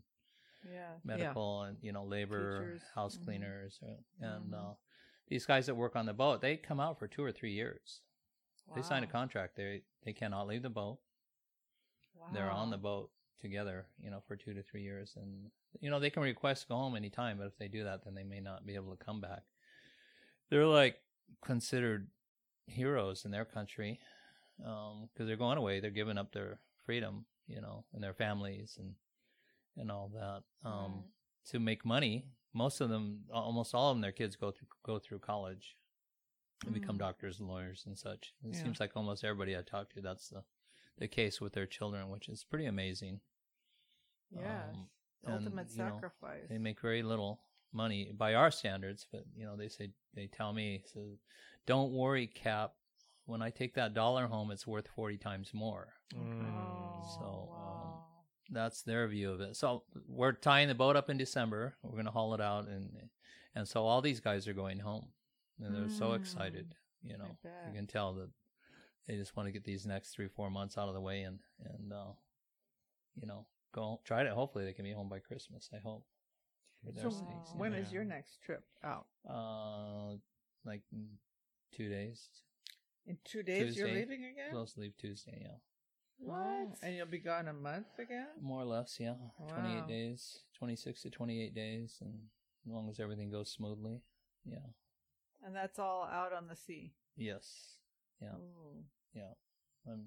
Yeah. 0.64 0.94
medical 1.04 1.62
and 1.62 1.76
you 1.82 1.92
know 1.92 2.04
labor 2.04 2.62
Teachers. 2.62 2.82
house 2.94 3.18
Mhm. 3.18 3.24
cleaners 3.24 3.80
uh, 3.82 3.96
and 4.20 4.52
Mhm. 4.54 4.70
uh, 4.70 4.74
these 5.28 5.44
guys 5.44 5.66
that 5.66 5.74
work 5.74 5.94
on 5.94 6.06
the 6.06 6.14
boat 6.14 6.40
they 6.40 6.56
come 6.56 6.80
out 6.80 6.98
for 6.98 7.06
two 7.06 7.22
or 7.22 7.32
three 7.32 7.52
years 7.52 8.00
they 8.74 8.80
sign 8.82 9.02
a 9.02 9.06
contract 9.06 9.56
they 9.56 9.82
they 10.04 10.12
cannot 10.12 10.46
leave 10.46 10.62
the 10.62 10.70
boat 10.70 11.00
they're 12.30 12.50
on 12.50 12.70
the 12.70 12.78
boat 12.78 13.10
together, 13.40 13.86
you 13.98 14.10
know, 14.10 14.20
for 14.26 14.36
two 14.36 14.54
to 14.54 14.62
three 14.62 14.82
years, 14.82 15.16
and 15.16 15.50
you 15.80 15.90
know 15.90 15.98
they 16.00 16.10
can 16.10 16.22
request 16.22 16.62
to 16.62 16.68
go 16.68 16.76
home 16.76 16.96
anytime. 16.96 17.38
But 17.38 17.48
if 17.48 17.58
they 17.58 17.68
do 17.68 17.84
that, 17.84 18.04
then 18.04 18.14
they 18.14 18.24
may 18.24 18.40
not 18.40 18.64
be 18.64 18.74
able 18.76 18.96
to 18.96 19.04
come 19.04 19.20
back. 19.20 19.42
They're 20.48 20.66
like 20.66 20.96
considered 21.44 22.08
heroes 22.66 23.24
in 23.24 23.30
their 23.30 23.44
country 23.44 24.00
because 24.58 25.26
they're 25.26 25.36
going 25.36 25.58
away. 25.58 25.80
They're 25.80 25.90
giving 25.90 26.18
up 26.18 26.32
their 26.32 26.60
freedom, 26.84 27.26
you 27.46 27.60
know, 27.60 27.84
and 27.92 28.02
their 28.02 28.14
families 28.14 28.76
and 28.78 28.94
and 29.76 29.90
all 29.90 30.08
that 30.14 30.42
um, 30.68 30.92
Right. 30.92 31.04
to 31.46 31.58
make 31.58 31.84
money. 31.84 32.26
Most 32.52 32.80
of 32.82 32.90
them, 32.90 33.24
almost 33.32 33.74
all 33.74 33.90
of 33.90 33.96
them, 33.96 34.02
their 34.02 34.12
kids 34.12 34.36
go 34.36 34.50
through 34.50 34.68
go 34.82 34.98
through 34.98 35.20
college 35.20 35.76
and 36.64 36.74
become 36.74 36.96
Mm. 36.96 37.00
doctors 37.00 37.40
and 37.40 37.48
lawyers 37.48 37.84
and 37.86 37.98
such. 37.98 38.34
It 38.44 38.54
Yeah. 38.54 38.62
seems 38.62 38.78
like 38.80 38.96
almost 38.96 39.24
everybody 39.24 39.56
I 39.56 39.62
talk 39.62 39.90
to, 39.94 40.00
that's 40.00 40.28
the 40.28 40.44
the 40.98 41.08
case 41.08 41.40
with 41.40 41.54
their 41.54 41.66
children, 41.66 42.10
which 42.10 42.28
is 42.28 42.44
pretty 42.44 42.66
amazing. 42.66 43.20
Yeah. 44.30 44.68
Um, 44.70 44.90
and, 45.24 45.34
Ultimate 45.34 45.76
know, 45.76 45.88
sacrifice. 45.90 46.48
they 46.48 46.58
make 46.58 46.80
very 46.80 47.02
little 47.02 47.42
money 47.72 48.12
by 48.16 48.34
our 48.34 48.50
standards, 48.50 49.06
but 49.10 49.24
you 49.36 49.44
know, 49.46 49.56
they 49.56 49.68
say 49.68 49.90
they 50.14 50.26
tell 50.26 50.52
me, 50.52 50.82
so 50.92 51.00
don't 51.66 51.92
worry, 51.92 52.26
Cap. 52.26 52.72
When 53.24 53.40
I 53.40 53.50
take 53.50 53.74
that 53.74 53.94
dollar 53.94 54.26
home, 54.26 54.50
it's 54.50 54.66
worth 54.66 54.88
forty 54.88 55.16
times 55.16 55.52
more. 55.54 55.92
Mm. 56.14 56.42
Oh, 56.42 57.18
So, 57.18 57.48
um. 57.52 57.98
That's 58.50 58.82
their 58.82 59.08
view 59.08 59.30
of 59.32 59.40
it. 59.40 59.56
So 59.56 59.84
we're 60.06 60.32
tying 60.32 60.68
the 60.68 60.74
boat 60.74 60.94
up 60.96 61.08
in 61.08 61.16
December. 61.16 61.74
We're 61.82 61.96
gonna 61.96 62.10
haul 62.10 62.34
it 62.34 62.40
out, 62.40 62.68
and 62.68 62.90
and 63.54 63.66
so 63.66 63.86
all 63.86 64.02
these 64.02 64.20
guys 64.20 64.46
are 64.46 64.52
going 64.52 64.78
home, 64.80 65.06
and 65.60 65.74
they're 65.74 65.88
so 65.88 66.10
Mm. 66.10 66.16
excited. 66.16 66.74
You 67.02 67.16
know, 67.16 67.38
you 67.68 67.74
can 67.74 67.86
tell 67.86 68.12
that 68.14 68.30
they 69.06 69.16
just 69.16 69.36
want 69.36 69.46
to 69.46 69.52
get 69.52 69.64
these 69.64 69.86
next 69.86 70.10
three 70.10 70.28
four 70.28 70.50
months 70.50 70.76
out 70.76 70.88
of 70.88 70.94
the 70.94 71.00
way, 71.00 71.22
and 71.22 71.38
and 71.64 71.92
uh, 71.94 72.12
you 73.14 73.26
know 73.26 73.46
go 73.72 74.00
try 74.04 74.22
to. 74.22 74.34
Hopefully, 74.34 74.64
they 74.66 74.74
can 74.74 74.84
be 74.84 74.92
home 74.92 75.08
by 75.08 75.20
Christmas. 75.20 75.70
I 75.72 75.78
hope. 75.78 76.04
For 76.84 76.92
their 76.92 77.04
so 77.04 77.10
sakes, 77.10 77.50
you 77.54 77.58
when 77.60 77.72
know. 77.72 77.78
is 77.78 77.92
your 77.92 78.04
next 78.04 78.40
trip 78.44 78.64
out? 78.84 79.06
Uh, 79.28 80.16
like 80.64 80.82
mm, 80.94 81.06
two 81.74 81.88
days. 81.88 82.28
In 83.06 83.18
two 83.24 83.42
days, 83.42 83.76
you're 83.76 83.88
leaving 83.88 84.24
again. 84.24 84.50
Supposed 84.50 84.74
to 84.74 84.80
leave 84.80 84.96
Tuesday. 84.96 85.38
Yeah, 85.42 85.56
What? 86.18 86.76
And 86.82 86.94
you'll 86.96 87.06
be 87.06 87.18
gone 87.18 87.48
a 87.48 87.52
month 87.52 87.98
again? 87.98 88.28
more 88.40 88.60
or 88.62 88.64
less. 88.64 88.96
Yeah, 89.00 89.14
twenty 89.48 89.74
Wow. 89.74 89.78
eight 89.84 89.88
days, 89.88 90.40
twenty 90.56 90.76
six 90.76 91.02
to 91.02 91.10
twenty 91.10 91.42
eight 91.42 91.54
days, 91.54 91.98
and 92.00 92.14
as 92.66 92.72
long 92.72 92.88
as 92.88 93.00
everything 93.00 93.30
goes 93.30 93.50
smoothly. 93.50 94.02
Yeah. 94.44 94.66
and 95.44 95.54
that's 95.54 95.78
all 95.80 96.04
out 96.04 96.32
on 96.32 96.46
the 96.48 96.54
sea. 96.56 96.94
Yes. 97.16 97.76
Yeah. 98.20 98.34
Ooh. 98.36 98.84
Yeah. 99.14 99.34
I'm, 99.86 100.06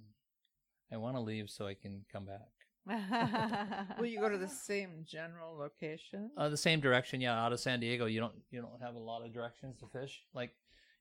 I 0.91 0.95
want 0.97 1.15
to 1.17 1.21
leave 1.21 1.49
so 1.49 1.67
I 1.67 1.73
can 1.73 2.05
come 2.11 2.25
back. 2.25 2.47
Will 3.99 4.05
you 4.05 4.19
go 4.19 4.29
to 4.29 4.37
the 4.37 4.47
same 4.47 5.03
general 5.05 5.57
location? 5.57 6.29
Uh, 6.37 6.49
the 6.49 6.57
same 6.57 6.79
direction, 6.79 7.21
yeah. 7.21 7.43
Out 7.43 7.53
of 7.53 7.59
San 7.59 7.79
Diego, 7.79 8.05
you 8.05 8.19
don't 8.19 8.33
you 8.51 8.61
don't 8.61 8.81
have 8.81 8.95
a 8.95 8.99
lot 8.99 9.25
of 9.25 9.33
directions 9.33 9.77
to 9.79 9.87
fish. 9.87 10.21
Like 10.33 10.51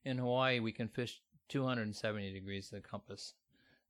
in 0.03 0.17
Hawaii, 0.17 0.59
we 0.59 0.71
can 0.71 0.87
fish 0.87 1.21
270 1.49 2.33
degrees 2.33 2.69
to 2.69 2.75
the 2.75 2.81
compass. 2.81 3.33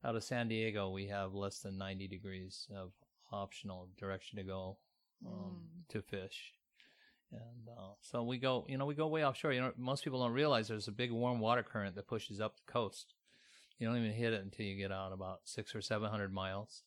Out 0.04 0.16
of 0.16 0.24
San 0.24 0.48
Diego, 0.48 0.90
we 0.90 1.08
have 1.08 1.34
less 1.34 1.60
than 1.60 1.78
90 1.78 2.08
degrees 2.08 2.68
of 2.76 2.92
optional 3.32 3.88
direction 3.98 4.38
to 4.38 4.44
go 4.44 4.78
um, 5.26 5.32
Mm. 5.34 5.88
to 5.90 6.02
fish. 6.02 6.54
And 7.32 7.70
uh, 7.78 7.94
so 8.02 8.24
we 8.24 8.38
go, 8.38 8.66
you 8.70 8.78
know, 8.78 8.86
we 8.86 8.94
go 8.94 9.08
way 9.08 9.26
offshore. 9.26 9.52
You 9.54 9.62
know, 9.62 9.72
most 9.78 10.04
people 10.04 10.22
don't 10.22 10.32
realize 10.34 10.68
there's 10.68 10.88
a 10.88 10.92
big 10.92 11.12
warm 11.12 11.40
water 11.40 11.64
current 11.64 11.96
that 11.96 12.08
pushes 12.08 12.40
up 12.40 12.56
the 12.58 12.72
coast. 12.72 13.14
You 13.80 13.88
don't 13.88 13.98
even 13.98 14.12
hit 14.12 14.32
it 14.34 14.42
until 14.44 14.66
you 14.66 14.76
get 14.78 14.92
out 14.92 15.12
about 15.12 15.40
six 15.46 15.74
or 15.74 15.82
seven 15.82 16.10
hundred 16.10 16.32
miles. 16.34 16.84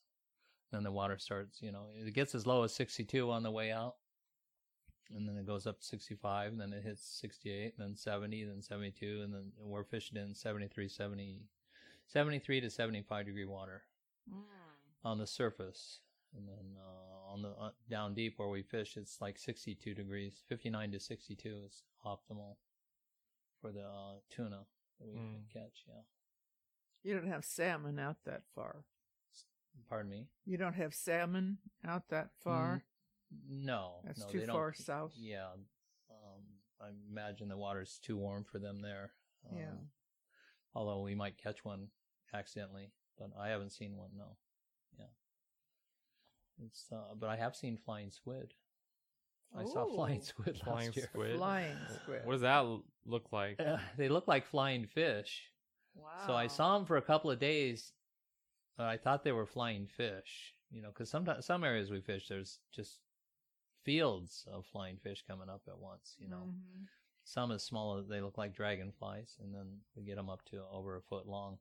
Then 0.70 0.82
the 0.82 0.92
water 0.92 1.16
starts, 1.18 1.62
you 1.62 1.72
know, 1.72 1.86
it 1.94 2.12
gets 2.14 2.34
as 2.34 2.46
low 2.46 2.62
as 2.62 2.74
62 2.74 3.30
on 3.30 3.42
the 3.42 3.50
way 3.50 3.72
out. 3.72 3.94
And 5.14 5.26
then 5.26 5.38
it 5.38 5.46
goes 5.46 5.66
up 5.66 5.80
to 5.80 5.86
65, 5.86 6.52
and 6.52 6.60
then 6.60 6.74
it 6.74 6.84
hits 6.84 7.02
68, 7.20 7.74
and 7.78 7.88
then 7.88 7.96
70, 7.96 8.44
then 8.44 8.60
72, 8.60 9.22
and 9.24 9.32
then 9.32 9.52
we're 9.58 9.84
fishing 9.84 10.18
in 10.18 10.34
73, 10.34 10.86
70, 10.86 11.40
73 12.08 12.60
to 12.60 12.68
75 12.70 13.24
degree 13.26 13.46
water 13.46 13.82
Mm. 14.30 14.42
on 15.04 15.16
the 15.16 15.26
surface. 15.26 16.00
And 16.36 16.46
then 16.46 16.76
uh, 16.78 17.32
on 17.32 17.40
the 17.40 17.48
uh, 17.48 17.70
down 17.88 18.12
deep 18.12 18.34
where 18.38 18.50
we 18.50 18.62
fish, 18.62 18.98
it's 18.98 19.18
like 19.22 19.38
62 19.38 19.94
degrees. 19.94 20.42
59 20.46 20.92
to 20.92 21.00
62 21.00 21.62
is 21.64 21.84
optimal 22.04 22.56
for 23.62 23.72
the 23.72 23.84
uh, 23.84 24.16
tuna 24.28 24.66
that 25.00 25.08
we 25.08 25.14
Mm. 25.16 25.48
catch. 25.50 25.84
Yeah. 25.88 26.02
You 27.02 27.14
don't 27.14 27.28
have 27.32 27.46
salmon 27.46 27.98
out 27.98 28.16
that 28.24 28.42
far. 28.54 28.84
Pardon 29.88 30.10
me. 30.10 30.26
You 30.44 30.56
don't 30.58 30.74
have 30.74 30.94
salmon 30.94 31.58
out 31.86 32.08
that 32.10 32.30
far. 32.42 32.82
No, 33.48 33.96
That's 34.04 34.20
no, 34.20 34.26
too 34.28 34.40
they 34.40 34.46
don't- 34.46 34.54
far 34.54 34.72
south. 34.74 35.12
Yeah, 35.16 35.48
um, 36.10 36.42
I 36.80 36.88
imagine 37.10 37.48
the 37.48 37.56
water's 37.56 37.98
too 37.98 38.16
warm 38.16 38.44
for 38.44 38.58
them 38.58 38.80
there. 38.80 39.12
Um, 39.50 39.58
Yeah. 39.58 39.74
Although 40.74 41.02
we 41.02 41.14
might 41.14 41.36
catch 41.38 41.64
one 41.64 41.88
accidentally, 42.32 42.92
but 43.18 43.30
I 43.38 43.48
haven't 43.48 43.70
seen 43.72 43.96
one. 43.96 44.10
No. 44.16 44.36
Yeah. 44.98 45.06
It's 46.64 46.86
uh, 46.92 47.14
but 47.18 47.28
I 47.28 47.36
have 47.36 47.56
seen 47.56 47.76
flying 47.76 48.10
squid. 48.10 48.54
I 49.56 49.64
saw 49.64 49.86
flying 49.86 50.18
Ooh. 50.20 50.24
squid 50.24 50.54
last 50.56 50.64
Flying 50.64 50.92
year. 50.92 51.04
squid. 51.06 51.36
Flying 51.36 51.76
squid. 52.02 52.26
What 52.26 52.32
does 52.32 52.42
that 52.42 52.64
look 53.06 53.32
like? 53.32 53.58
Uh, 53.58 53.78
they 53.96 54.08
look 54.10 54.28
like 54.28 54.44
flying 54.46 54.86
fish. 54.86 55.42
Wow. 55.94 56.10
So 56.26 56.34
I 56.34 56.46
saw 56.48 56.76
them 56.76 56.86
for 56.86 56.96
a 56.98 57.02
couple 57.02 57.30
of 57.30 57.38
days. 57.38 57.92
I 58.84 58.96
thought 58.96 59.24
they 59.24 59.32
were 59.32 59.46
flying 59.46 59.86
fish, 59.86 60.54
you 60.70 60.82
know, 60.82 60.88
because 60.88 61.10
sometimes 61.10 61.46
some 61.46 61.64
areas 61.64 61.90
we 61.90 62.00
fish, 62.00 62.28
there's 62.28 62.60
just 62.72 63.00
fields 63.84 64.46
of 64.52 64.66
flying 64.66 64.98
fish 64.98 65.24
coming 65.26 65.48
up 65.48 65.62
at 65.68 65.78
once, 65.78 66.16
you 66.18 66.28
know. 66.28 66.44
Mhm. 66.48 66.88
some 67.24 67.52
as 67.52 67.62
small 67.62 67.98
as 67.98 68.08
they 68.08 68.22
look 68.22 68.38
like 68.38 68.54
dragonflies, 68.54 69.36
and 69.40 69.54
then 69.54 69.82
we 69.94 70.02
get 70.02 70.16
them 70.16 70.30
up 70.30 70.42
to 70.46 70.64
over 70.72 70.96
a 70.96 71.02
foot 71.02 71.26
long. 71.26 71.58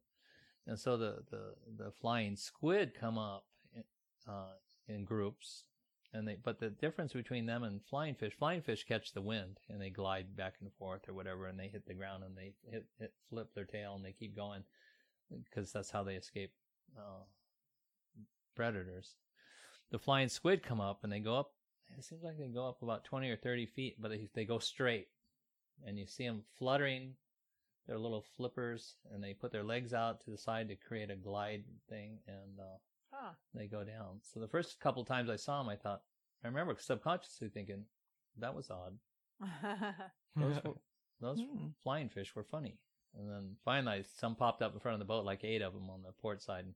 And 0.66 0.80
so 0.80 0.96
the 0.96 1.26
the, 1.30 1.56
the 1.78 1.92
flying 1.92 2.38
squid 2.38 2.94
come 2.94 3.18
up 3.18 3.46
in, 3.74 3.84
uh, 4.28 4.56
in 4.88 5.04
groups, 5.04 5.66
and 6.14 6.26
they 6.28 6.36
but 6.36 6.60
the 6.60 6.70
difference 6.70 7.12
between 7.14 7.46
them 7.46 7.64
and 7.64 7.84
flying 7.84 8.16
fish, 8.16 8.34
flying 8.34 8.62
fish 8.62 8.86
catch 8.86 9.12
the 9.12 9.22
wind 9.22 9.60
and 9.70 9.82
they 9.82 9.90
glide 9.90 10.36
back 10.38 10.56
and 10.62 10.72
forth 10.74 11.08
or 11.10 11.14
whatever, 11.14 11.48
and 11.48 11.60
they 11.60 11.68
hit 11.68 11.86
the 11.86 11.94
ground 11.94 12.24
and 12.24 12.38
they 12.38 12.54
hit, 12.70 12.86
hit 12.98 13.14
flip 13.30 13.54
their 13.54 13.66
tail 13.66 13.96
and 13.96 14.06
they 14.06 14.14
keep 14.14 14.36
going 14.36 14.64
because 15.44 15.72
that's 15.74 15.92
how 15.92 16.04
they 16.04 16.16
escape 16.16 16.54
uh, 16.98 17.24
predators. 18.56 19.16
The 19.92 20.00
flying 20.00 20.30
squid 20.30 20.64
come 20.64 20.82
up 20.82 21.00
and 21.04 21.12
they 21.12 21.20
go 21.20 21.36
up. 21.38 21.52
It 21.98 22.04
seems 22.04 22.24
like 22.24 22.38
they 22.38 22.48
go 22.48 22.68
up 22.68 22.82
about 22.82 23.06
twenty 23.06 23.30
or 23.30 23.38
thirty 23.38 23.66
feet, 23.66 23.96
but 24.00 24.10
they 24.10 24.28
they 24.34 24.46
go 24.46 24.60
straight, 24.60 25.08
and 25.86 25.98
you 25.98 26.06
see 26.06 26.26
them 26.28 26.44
fluttering 26.60 27.14
their 27.88 27.98
little 27.98 28.26
flippers, 28.36 28.96
and 29.14 29.24
they 29.24 29.34
put 29.34 29.52
their 29.52 29.64
legs 29.64 29.94
out 29.94 30.22
to 30.26 30.32
the 30.32 30.38
side 30.38 30.68
to 30.68 30.76
create 30.76 31.10
a 31.10 31.16
glide 31.16 31.64
thing, 31.90 32.20
and 32.28 32.60
uh, 32.60 32.78
Huh. 33.14 33.32
they 33.54 33.68
go 33.68 33.86
down. 33.86 34.20
So 34.22 34.42
the 34.42 34.48
first 34.50 34.80
couple 34.82 35.06
times 35.06 35.30
I 35.30 35.38
saw 35.38 35.60
them, 35.64 35.70
I 35.70 35.78
thought, 35.78 36.02
I 36.44 36.48
remember 36.48 36.76
subconsciously 36.78 37.48
thinking, 37.48 37.86
that 38.40 38.54
was 38.54 38.70
odd. 38.70 38.98
Those, 40.36 40.62
were, 40.66 40.74
those 41.22 41.40
Hmm. 41.40 41.68
flying 41.82 42.10
fish 42.10 42.36
were 42.36 42.44
funny. 42.44 42.78
And 43.18 43.30
then 43.30 43.56
finally, 43.66 44.04
some 44.20 44.36
popped 44.36 44.62
up 44.62 44.74
in 44.74 44.80
front 44.80 44.94
of 44.94 45.00
the 45.00 45.06
boat, 45.06 45.26
like 45.26 45.44
eight 45.44 45.62
of 45.62 45.74
them 45.74 45.90
on 45.90 46.04
the 46.04 46.12
port 46.22 46.42
side. 46.42 46.66
And 46.66 46.74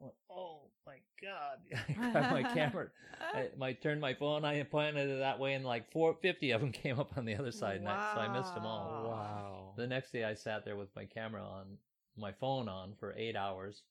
I 0.00 0.04
went, 0.04 0.14
oh 0.30 0.62
my 0.86 0.96
God. 1.22 1.58
I 1.88 2.10
grabbed 2.10 2.32
my 2.32 2.54
camera. 2.54 2.88
I, 3.20 3.48
I 3.64 3.72
turned 3.74 4.00
my 4.00 4.14
phone, 4.14 4.44
I 4.44 4.62
pointed 4.62 5.10
it 5.10 5.18
that 5.18 5.38
way, 5.38 5.54
and 5.54 5.64
like 5.64 5.90
450 5.92 6.50
of 6.52 6.60
them 6.60 6.72
came 6.82 6.98
up 6.98 7.16
on 7.16 7.24
the 7.24 7.36
other 7.36 7.52
side. 7.52 7.76
And 7.76 7.88
I, 7.88 8.14
so 8.14 8.20
I 8.20 8.36
missed 8.36 8.54
them 8.54 8.64
all. 8.66 9.08
wow. 9.10 9.74
The 9.76 9.86
next 9.86 10.12
day, 10.12 10.24
I 10.24 10.34
sat 10.34 10.64
there 10.64 10.76
with 10.76 10.94
my 10.96 11.04
camera 11.04 11.42
on, 11.42 11.76
my 12.16 12.32
phone 12.32 12.68
on 12.68 12.94
for 12.98 13.14
eight 13.16 13.36
hours 13.36 13.82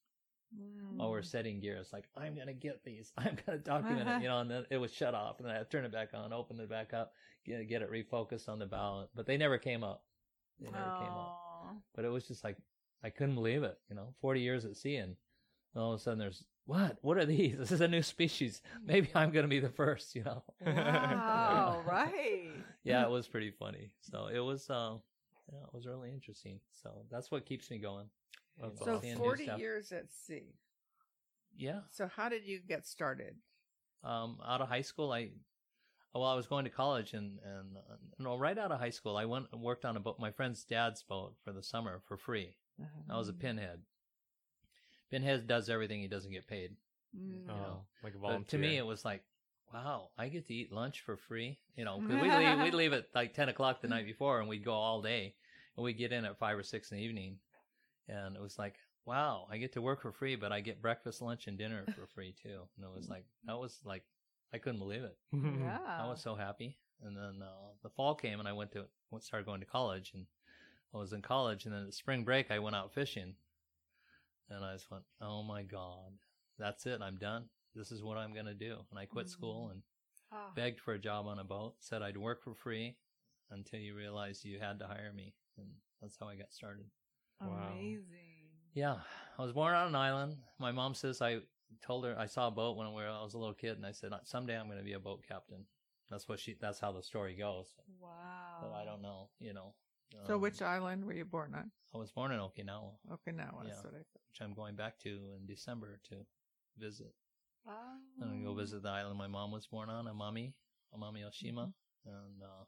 Mm. 0.56 0.98
while 0.98 1.10
we're 1.10 1.24
setting 1.24 1.60
gear. 1.60 1.78
It's 1.78 1.92
like, 1.92 2.06
I'm 2.16 2.36
going 2.36 2.46
to 2.46 2.54
get 2.54 2.84
these. 2.84 3.12
I'm 3.18 3.38
going 3.44 3.58
to 3.58 3.64
document 3.64 4.08
it, 4.08 4.22
you 4.22 4.28
know, 4.28 4.40
and 4.40 4.52
then 4.52 4.66
it 4.70 4.78
was 4.78 4.94
shut 4.94 5.16
off. 5.16 5.40
And 5.40 5.48
then 5.48 5.56
I 5.56 5.64
turn 5.64 5.84
it 5.84 5.92
back 5.92 6.10
on, 6.14 6.32
open 6.32 6.60
it 6.60 6.70
back 6.70 6.94
up, 6.94 7.14
get, 7.44 7.68
get 7.68 7.82
it 7.82 7.92
refocused 7.92 8.48
on 8.48 8.60
the 8.60 8.68
bow. 8.68 9.08
But 9.16 9.26
they 9.26 9.36
never 9.36 9.58
came 9.58 9.84
up. 9.84 10.04
They 10.60 10.68
never 10.70 10.78
came 11.00 11.10
up. 11.10 11.40
Aw. 11.76 11.82
But 11.96 12.06
it 12.06 12.10
was 12.10 12.28
just 12.28 12.44
like, 12.44 12.58
I 13.04 13.10
couldn't 13.10 13.36
believe 13.36 13.64
it, 13.64 13.78
you 13.90 13.96
know, 13.96 14.14
40 14.22 14.42
years 14.42 14.66
at 14.66 14.78
sea. 14.78 14.96
And 14.98 15.16
all 15.76 15.94
of 15.94 16.00
a 16.00 16.04
sudden 16.04 16.20
there's, 16.20 16.44
what? 16.66 16.98
What 17.02 17.18
are 17.18 17.26
these? 17.26 17.56
This 17.60 17.72
is 17.72 17.82
a 17.82 17.88
new 17.88 18.02
species. 18.04 18.62
Maybe 18.86 19.10
I'm 19.16 19.32
going 19.32 19.44
to 19.44 19.50
be 19.50 19.60
the 19.60 19.70
first, 19.70 20.16
you 20.16 20.24
know? 20.24 20.44
Wow, 20.66 21.82
right. 21.86 22.52
yeah, 22.84 23.04
it 23.04 23.10
was 23.10 23.28
pretty 23.28 23.52
funny. 23.52 23.92
So 24.02 24.28
it 24.28 24.40
was, 24.40 24.70
uh, 24.70 24.96
yeah, 25.52 25.60
it 25.64 25.74
was 25.74 25.86
really 25.86 26.12
interesting. 26.12 26.60
So 26.82 27.06
that's 27.12 27.30
what 27.32 27.46
keeps 27.46 27.70
me 27.70 27.78
going. 27.80 28.08
you 28.58 28.64
That's 28.70 28.86
know, 28.86 29.02
So 29.04 29.16
40 29.18 29.50
years 29.58 29.92
at 29.92 30.12
sea. 30.12 30.56
Yeah. 31.56 31.82
So 31.92 32.08
how 32.16 32.30
did 32.30 32.46
you 32.46 32.60
get 32.66 32.86
started? 32.88 33.36
um, 34.04 34.38
out 34.46 34.60
of 34.62 34.68
high 34.68 34.82
school, 34.82 35.12
I 35.14 35.30
well, 36.20 36.30
I 36.30 36.36
was 36.36 36.48
going 36.48 36.66
to 36.66 36.72
college, 36.72 37.14
and 37.14 37.40
and 37.44 37.78
uh, 37.78 37.96
no, 38.20 38.38
right 38.38 38.58
out 38.58 38.72
of 38.72 38.80
high 38.80 38.90
school, 38.92 39.18
I 39.18 39.26
went 39.26 39.48
and 39.52 39.62
worked 39.62 39.86
on 39.86 39.98
a 39.98 40.00
boat, 40.00 40.20
my 40.20 40.32
friend's 40.32 40.64
dad's 40.64 41.04
boat, 41.04 41.36
for 41.44 41.52
the 41.54 41.64
summer 41.64 42.02
for 42.08 42.18
free. 42.18 42.56
I 43.10 43.18
was 43.18 43.30
a 43.30 43.34
pinhead. 43.34 43.82
Pinhead 45.12 45.48
does 45.48 45.70
everything; 45.70 46.02
he 46.02 46.08
doesn't 46.08 46.32
get 46.32 46.48
paid. 46.48 46.76
Mm. 47.16 47.50
Oh, 47.50 47.54
know. 47.54 47.86
like 48.04 48.14
a 48.16 48.18
But 48.18 48.28
volunteer. 48.28 48.60
to 48.60 48.68
me, 48.68 48.78
it 48.78 48.86
was 48.86 49.06
like, 49.06 49.24
wow, 49.72 50.10
I 50.18 50.30
get 50.30 50.48
to 50.48 50.54
eat 50.54 50.72
lunch 50.72 51.02
for 51.02 51.18
free. 51.18 51.60
You 51.76 51.86
know, 51.86 52.00
'cause 52.00 52.10
we'd 52.10 52.34
leave, 52.34 52.60
we'd 52.60 52.74
leave 52.82 52.94
at 52.94 53.08
like 53.14 53.34
ten 53.34 53.50
o'clock 53.50 53.82
the 53.82 53.88
night 53.88 54.06
before, 54.06 54.40
and 54.40 54.50
we'd 54.50 54.66
go 54.66 54.74
all 54.74 55.02
day, 55.02 55.36
and 55.76 55.84
we'd 55.84 55.98
get 55.98 56.12
in 56.12 56.26
at 56.26 56.40
five 56.40 56.58
or 56.58 56.64
six 56.64 56.92
in 56.92 56.98
the 56.98 57.04
evening, 57.04 57.40
and 58.08 58.36
it 58.36 58.42
was 58.42 58.58
like, 58.58 58.76
wow, 59.06 59.48
I 59.52 59.58
get 59.58 59.74
to 59.74 59.82
work 59.82 60.02
for 60.02 60.12
free, 60.12 60.36
but 60.36 60.52
I 60.52 60.62
get 60.62 60.82
breakfast, 60.82 61.22
lunch, 61.22 61.48
and 61.48 61.58
dinner 61.58 61.86
for 61.96 62.08
free 62.08 62.34
too. 62.42 62.62
And 62.78 62.86
it 62.86 62.92
was 62.92 63.10
like 63.10 63.26
that 63.46 63.58
was 63.60 63.80
like, 63.86 64.04
I 64.54 64.58
couldn't 64.60 64.80
believe 64.80 65.04
it. 65.04 65.18
Yeah. 65.34 65.80
I 65.88 66.08
was 66.08 66.22
so 66.22 66.36
happy. 66.36 66.78
And 67.04 67.18
then 67.18 67.42
uh, 67.42 67.72
the 67.82 67.90
fall 67.90 68.16
came, 68.16 68.40
and 68.40 68.48
I 68.48 68.54
went 68.54 68.72
to 68.74 68.86
started 69.20 69.46
going 69.46 69.60
to 69.60 69.66
college, 69.66 70.12
and 70.14 70.26
I 70.94 70.98
was 70.98 71.12
in 71.14 71.22
college, 71.22 71.66
and 71.66 71.74
then 71.74 71.86
at 71.88 71.94
spring 71.94 72.24
break, 72.24 72.50
I 72.52 72.60
went 72.60 72.76
out 72.76 72.94
fishing, 72.94 73.36
and 74.50 74.64
I 74.64 74.74
just 74.74 74.90
went, 74.90 75.04
"Oh 75.22 75.44
my 75.44 75.64
god, 75.64 76.14
that's 76.58 76.86
it! 76.86 77.02
I'm 77.02 77.18
done. 77.18 77.46
This 77.76 77.92
is 77.92 78.04
what 78.04 78.18
I'm 78.18 78.34
gonna 78.34 78.54
do." 78.54 78.78
And 78.90 79.00
I 79.00 79.06
quit 79.06 79.28
school 79.30 79.70
and 79.70 79.82
Ah. 80.32 80.52
begged 80.56 80.80
for 80.80 80.94
a 80.94 81.00
job 81.00 81.28
on 81.28 81.40
a 81.40 81.44
boat. 81.44 81.76
Said 81.80 82.02
I'd 82.02 82.18
work 82.18 82.42
for 82.42 82.56
free 82.56 82.96
until 83.52 83.80
you 83.80 83.96
realized 83.96 84.46
you 84.46 84.60
had 84.60 84.80
to 84.80 84.88
hire 84.88 85.12
me, 85.14 85.34
and 85.58 85.68
that's 86.02 86.18
how 86.20 86.28
I 86.28 86.36
got 86.36 86.52
started. 86.54 86.86
Wow. 87.42 87.70
Amazing. 87.74 88.00
Yeah, 88.74 88.98
I 89.38 89.42
was 89.44 89.52
born 89.52 89.74
on 89.76 89.90
an 89.90 89.96
island. 89.96 90.38
My 90.58 90.72
mom 90.72 90.96
says 90.96 91.22
I 91.22 91.42
told 91.82 92.06
her 92.06 92.16
I 92.18 92.26
saw 92.28 92.48
a 92.48 92.52
boat 92.52 92.78
when 92.78 92.88
I 92.88 92.92
was 92.92 93.34
a 93.34 93.38
little 93.38 93.54
kid, 93.54 93.78
and 93.78 93.86
I 93.86 93.92
said 93.92 94.12
someday 94.24 94.58
I'm 94.58 94.68
going 94.68 94.78
to 94.80 94.84
be 94.84 94.94
a 94.94 95.00
boat 95.00 95.24
captain. 95.28 95.66
That's 96.10 96.28
what 96.28 96.40
she. 96.40 96.56
That's 96.60 96.80
how 96.80 96.92
the 96.92 97.02
story 97.02 97.36
goes. 97.36 97.74
Wow. 98.00 98.10
But 98.62 98.72
I 98.74 98.86
don't 98.86 99.02
know. 99.02 99.30
You 99.40 99.54
know. 99.54 99.74
So 100.28 100.36
Um, 100.36 100.42
which 100.42 100.62
island 100.62 101.06
were 101.06 101.14
you 101.14 101.26
born 101.26 101.56
on? 101.56 101.72
I 101.94 101.98
was 101.98 102.12
born 102.12 102.32
in 102.32 102.40
Okinawa, 102.40 102.92
Okinawa. 103.12 103.64
Yeah. 103.64 103.70
That's 103.70 103.84
what 103.84 103.94
I 103.94 103.98
thought. 103.98 104.22
which 104.30 104.42
I'm 104.42 104.54
going 104.54 104.76
back 104.76 105.00
to 105.00 105.10
in 105.10 105.46
December 105.48 106.00
to 106.10 106.16
visit. 106.78 107.14
Wow. 107.66 107.74
I'm 108.22 108.30
gonna 108.30 108.44
go 108.44 108.54
visit 108.54 108.84
the 108.84 108.90
island 108.90 109.18
my 109.18 109.28
mom 109.28 109.52
was 109.52 109.66
born 109.68 109.90
on, 109.90 110.06
Amami, 110.06 110.54
Amami 110.96 111.24
Oshima, 111.28 111.74
and 112.06 112.44
uh, 112.44 112.66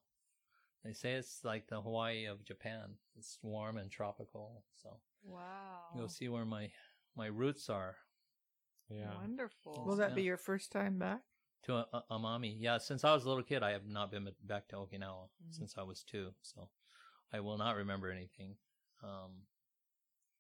they 0.84 0.94
say 0.94 1.14
it's 1.14 1.44
like 1.44 1.68
the 1.68 1.82
Hawaii 1.82 2.26
of 2.26 2.44
Japan. 2.46 2.96
It's 3.16 3.38
warm 3.44 3.78
and 3.78 3.92
tropical, 3.92 4.64
so 4.82 4.98
Wow. 5.24 5.90
go 5.98 6.08
see 6.08 6.30
where 6.30 6.46
my 6.46 6.72
my 7.16 7.28
roots 7.28 7.70
are. 7.70 7.98
Yeah. 8.90 9.14
Wonderful. 9.16 9.84
Will 9.86 9.96
that 9.98 10.16
be 10.16 10.24
your 10.24 10.38
first 10.38 10.72
time 10.72 10.98
back? 10.98 11.22
to 11.64 11.78
uh, 11.92 12.02
Amami. 12.12 12.56
Yeah, 12.60 12.78
since 12.78 13.04
I 13.04 13.12
was 13.14 13.26
a 13.26 13.28
little 13.28 13.44
kid, 13.44 13.64
I 13.64 13.72
have 13.72 13.88
not 13.88 14.12
been 14.12 14.30
back 14.44 14.68
to 14.70 14.76
Okinawa 14.76 15.30
Mhm. 15.44 15.52
since 15.54 15.78
I 15.78 15.82
was 15.82 16.04
two, 16.04 16.34
so 16.42 16.70
I 17.34 17.40
will 17.40 17.58
not 17.58 17.76
remember 17.76 18.12
anything. 18.12 18.56
Um, 19.02 19.48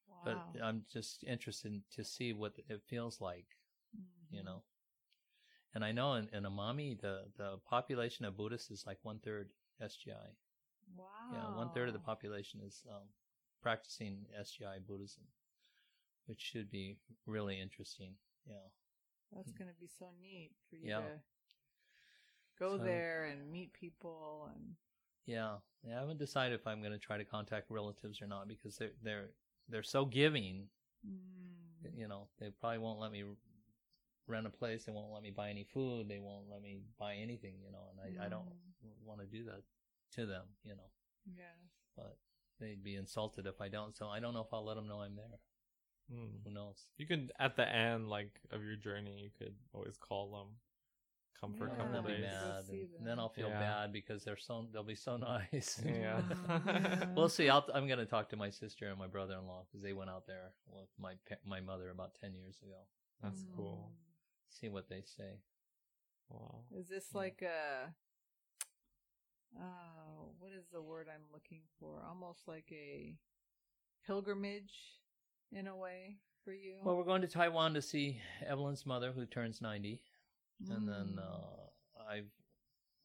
wow. 0.08 0.16
but 0.24 0.62
I'm 0.62 0.86
just 0.92 1.24
interested 1.24 1.82
to 1.92 2.04
see 2.04 2.32
what 2.34 2.54
it 2.70 2.82
feels 2.84 3.20
like, 3.22 3.48
you 4.30 4.42
Mhm. 4.42 4.46
know. 4.46 4.64
And 5.74 5.84
I 5.84 5.92
know 5.92 6.14
in, 6.14 6.30
in 6.30 6.44
Amami, 6.44 7.00
the, 7.00 7.32
the 7.36 7.58
population 7.66 8.24
of 8.26 8.38
Buddhists 8.38 8.70
is 8.72 8.86
like 8.86 9.04
one 9.04 9.20
third 9.20 9.52
SGI. 9.82 10.36
Wow. 10.96 11.32
Yeah, 11.32 11.50
one 11.50 11.70
third 11.72 11.88
of 11.90 11.94
the 11.94 12.00
population 12.00 12.62
is 12.62 12.86
um, 12.90 13.10
practicing 13.62 14.28
SGI 14.40 14.78
Buddhism, 14.80 15.24
which 16.28 16.40
should 16.40 16.70
be 16.70 17.00
really 17.26 17.60
interesting. 17.60 18.16
Yeah. 18.46 18.68
That's 19.32 19.52
gonna 19.52 19.74
be 19.80 19.88
so 19.88 20.12
neat 20.22 20.52
for 20.70 20.76
you 20.78 20.90
Yeah. 20.90 21.02
to 21.02 21.22
go 22.58 22.78
So- 22.78 22.84
there 22.84 23.26
and 23.26 23.52
meet 23.52 23.74
people 23.74 24.50
and 24.54 24.76
Yeah, 25.26 25.60
yeah, 25.84 25.98
I 25.98 26.00
haven't 26.02 26.20
decided 26.20 26.60
if 26.60 26.68
I'm 26.68 26.82
going 26.82 26.92
to 26.94 27.00
try 27.00 27.18
to 27.18 27.26
contact 27.26 27.72
relatives 27.72 28.22
or 28.22 28.28
not 28.28 28.48
because 28.48 28.78
they're 28.78 28.94
they're 29.02 29.34
they're 29.68 29.84
so 29.84 30.06
giving. 30.06 30.70
mm, 31.04 31.98
You 31.98 32.08
know, 32.08 32.30
they 32.38 32.52
probably 32.52 32.78
won't 32.80 33.00
let 33.00 33.12
me 33.12 33.24
rent 34.28 34.46
a 34.46 34.52
place. 34.52 34.86
They 34.86 34.92
won't 34.92 35.12
let 35.12 35.24
me 35.24 35.32
buy 35.32 35.50
any 35.50 35.64
food. 35.64 36.08
They 36.08 36.20
won't 36.20 36.48
let 36.50 36.62
me 36.62 36.82
buy 37.00 37.16
anything. 37.16 37.60
You 37.64 37.72
know, 37.72 37.90
and 37.90 38.00
I 38.22 38.26
I 38.26 38.30
don't 38.30 38.48
want 39.04 39.22
to 39.22 39.28
do 39.28 39.44
that 39.46 39.64
to 40.12 40.26
them. 40.28 40.46
You 40.64 40.76
know, 40.76 40.92
yes. 41.26 41.58
but 41.96 42.20
they'd 42.60 42.84
be 42.84 42.96
insulted 42.96 43.48
if 43.48 43.60
I 43.62 43.70
don't. 43.70 43.96
So 43.96 44.08
I 44.08 44.20
don't 44.20 44.34
know 44.36 44.42
if 44.44 44.54
I'll 44.54 44.64
let 44.66 44.76
them 44.76 44.88
know 44.88 45.02
I'm 45.02 45.16
there. 45.16 45.40
Mm. 46.14 46.44
Who 46.46 46.52
knows? 46.52 46.88
You 46.98 47.08
could 47.08 47.32
at 47.40 47.56
the 47.56 47.68
end, 47.68 48.10
like 48.10 48.30
of 48.52 48.64
your 48.64 48.76
journey, 48.76 49.20
you 49.24 49.30
could 49.38 49.56
always 49.74 49.98
call 49.98 50.32
them, 50.32 50.48
come 51.40 51.54
for 51.56 51.66
a 51.66 51.70
Yeah. 51.72 51.76
couple 51.78 51.92
they'll 51.94 52.02
be 52.04 52.22
days. 52.22 52.32
Go 52.32 52.48
mad, 52.48 52.64
and 53.00 53.08
then. 53.08 53.20
I'll 53.20 53.30
feel 53.30 53.50
Yeah. 53.50 53.60
bad 53.60 53.92
because 53.94 54.24
they're 54.24 54.38
so 54.38 54.68
they'll 54.72 54.84
be 54.84 54.96
so 54.96 55.18
nice. 55.32 55.82
Yeah. 55.84 56.22
Mm. 56.22 57.14
we'll 57.16 57.30
see. 57.30 57.50
I'll, 57.50 57.66
I'm 57.74 57.88
going 57.88 58.00
to 58.00 58.06
talk 58.06 58.30
to 58.30 58.36
my 58.38 58.50
sister 58.52 58.88
and 58.90 59.00
my 59.00 59.08
brother-in-law 59.08 59.66
because 59.68 59.82
they 59.82 59.94
went 59.94 60.10
out 60.12 60.28
there 60.28 60.54
with 60.68 60.90
my 61.00 61.14
my 61.46 61.60
mother 61.62 61.90
about 61.90 62.16
ten 62.22 62.36
years 62.36 62.58
ago. 62.62 62.82
That's 63.24 63.44
cool. 63.56 63.92
See 64.50 64.70
what 64.70 64.88
they 64.90 65.02
say. 65.06 65.40
Wow. 66.30 66.66
Mm. 66.74 66.80
Is 66.82 66.88
this 66.88 67.08
Yeah. 67.14 67.18
like 67.18 67.42
a 67.42 67.94
uh 69.58 70.26
what 70.40 70.52
is 70.52 70.66
the 70.72 70.82
word 70.82 71.08
I'm 71.10 71.26
looking 71.34 71.62
for? 71.80 72.04
Almost 72.08 72.48
like 72.48 72.72
a 72.72 73.16
pilgrimage 74.06 74.74
in 75.52 75.68
a 75.68 75.76
way 75.76 76.18
for 76.44 76.52
you. 76.54 76.76
Well, 76.84 76.96
we're 76.98 77.04
going 77.04 77.22
to 77.22 77.28
Taiwan 77.28 77.74
to 77.74 77.82
see 77.82 78.20
Evelyn's 78.46 78.86
mother, 78.86 79.12
who 79.12 79.26
turns 79.26 79.62
ninety, 79.62 80.02
and 80.70 80.88
then 80.88 81.18
Mm. 81.18 81.20
uh, 81.20 82.04
I've 82.10 82.30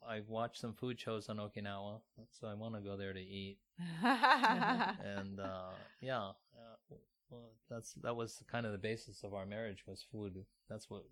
I've 0.06 0.28
watched 0.28 0.60
some 0.60 0.72
food 0.74 0.98
shows 0.98 1.28
on 1.28 1.36
Okinawa, 1.38 2.00
so 2.30 2.48
I 2.48 2.54
want 2.54 2.74
to 2.74 2.80
go 2.80 2.96
there 2.96 3.12
to 3.12 3.20
eat. 3.20 3.58
And 4.02 5.40
uh, 5.40 5.70
yeah, 6.00 6.28
uh, 6.30 6.94
well, 7.30 7.50
that's 7.68 7.94
that 8.02 8.14
was 8.16 8.42
kind 8.50 8.66
of 8.66 8.72
the 8.72 8.78
basis 8.78 9.22
of 9.24 9.34
our 9.34 9.46
marriage 9.46 9.84
was 9.86 10.02
food. 10.10 10.44
That's 10.68 10.88
what 10.90 11.04